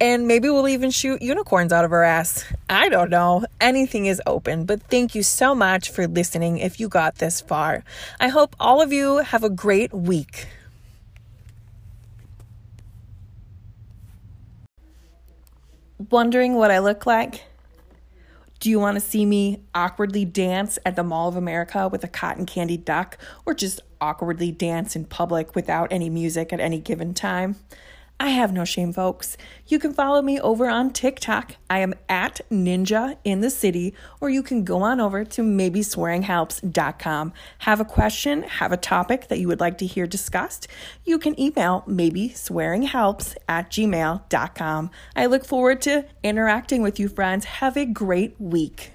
And 0.02 0.26
maybe 0.26 0.50
we'll 0.50 0.66
even 0.66 0.90
shoot 0.90 1.22
unicorns 1.22 1.72
out 1.72 1.84
of 1.84 1.92
our 1.92 2.02
ass. 2.02 2.44
I 2.68 2.88
don't 2.88 3.08
know. 3.08 3.46
Anything 3.60 4.06
is 4.06 4.20
open. 4.26 4.64
But 4.64 4.82
thank 4.82 5.14
you 5.14 5.22
so 5.22 5.54
much 5.54 5.90
for 5.90 6.08
listening 6.08 6.58
if 6.58 6.80
you 6.80 6.88
got 6.88 7.18
this 7.18 7.40
far. 7.40 7.84
I 8.18 8.26
hope 8.26 8.56
all 8.58 8.82
of 8.82 8.92
you 8.92 9.18
have 9.18 9.44
a 9.44 9.48
great 9.48 9.94
week. 9.94 10.48
Wondering 16.10 16.54
what 16.54 16.72
I 16.72 16.80
look 16.80 17.06
like? 17.06 17.44
Do 18.58 18.70
you 18.70 18.80
want 18.80 18.96
to 18.96 19.00
see 19.00 19.24
me 19.24 19.60
awkwardly 19.72 20.24
dance 20.24 20.80
at 20.84 20.96
the 20.96 21.04
Mall 21.04 21.28
of 21.28 21.36
America 21.36 21.86
with 21.86 22.02
a 22.02 22.08
cotton 22.08 22.44
candy 22.44 22.76
duck 22.76 23.18
or 23.46 23.54
just 23.54 23.78
awkwardly 24.00 24.50
dance 24.50 24.96
in 24.96 25.04
public 25.04 25.54
without 25.54 25.92
any 25.92 26.10
music 26.10 26.52
at 26.52 26.58
any 26.58 26.80
given 26.80 27.14
time? 27.14 27.54
I 28.22 28.28
have 28.28 28.52
no 28.52 28.64
shame, 28.64 28.92
folks. 28.92 29.36
You 29.66 29.80
can 29.80 29.92
follow 29.92 30.22
me 30.22 30.38
over 30.38 30.68
on 30.68 30.92
TikTok. 30.92 31.56
I 31.68 31.80
am 31.80 31.92
at 32.08 32.40
Ninja 32.52 33.16
in 33.24 33.40
the 33.40 33.50
City, 33.50 33.94
or 34.20 34.30
you 34.30 34.44
can 34.44 34.62
go 34.62 34.82
on 34.82 35.00
over 35.00 35.24
to 35.24 35.42
maybeswearinghelps.com. 35.42 37.32
Have 37.58 37.80
a 37.80 37.84
question, 37.84 38.44
have 38.44 38.70
a 38.70 38.76
topic 38.76 39.26
that 39.26 39.40
you 39.40 39.48
would 39.48 39.58
like 39.58 39.76
to 39.78 39.86
hear 39.86 40.06
discussed, 40.06 40.68
you 41.04 41.18
can 41.18 41.38
email 41.38 41.82
maybe 41.88 42.28
maybeswearinghelps 42.28 43.34
at 43.48 43.70
gmail.com. 43.70 44.90
I 45.16 45.26
look 45.26 45.44
forward 45.44 45.82
to 45.82 46.04
interacting 46.22 46.80
with 46.80 47.00
you, 47.00 47.08
friends. 47.08 47.44
Have 47.46 47.76
a 47.76 47.84
great 47.84 48.40
week. 48.40 48.92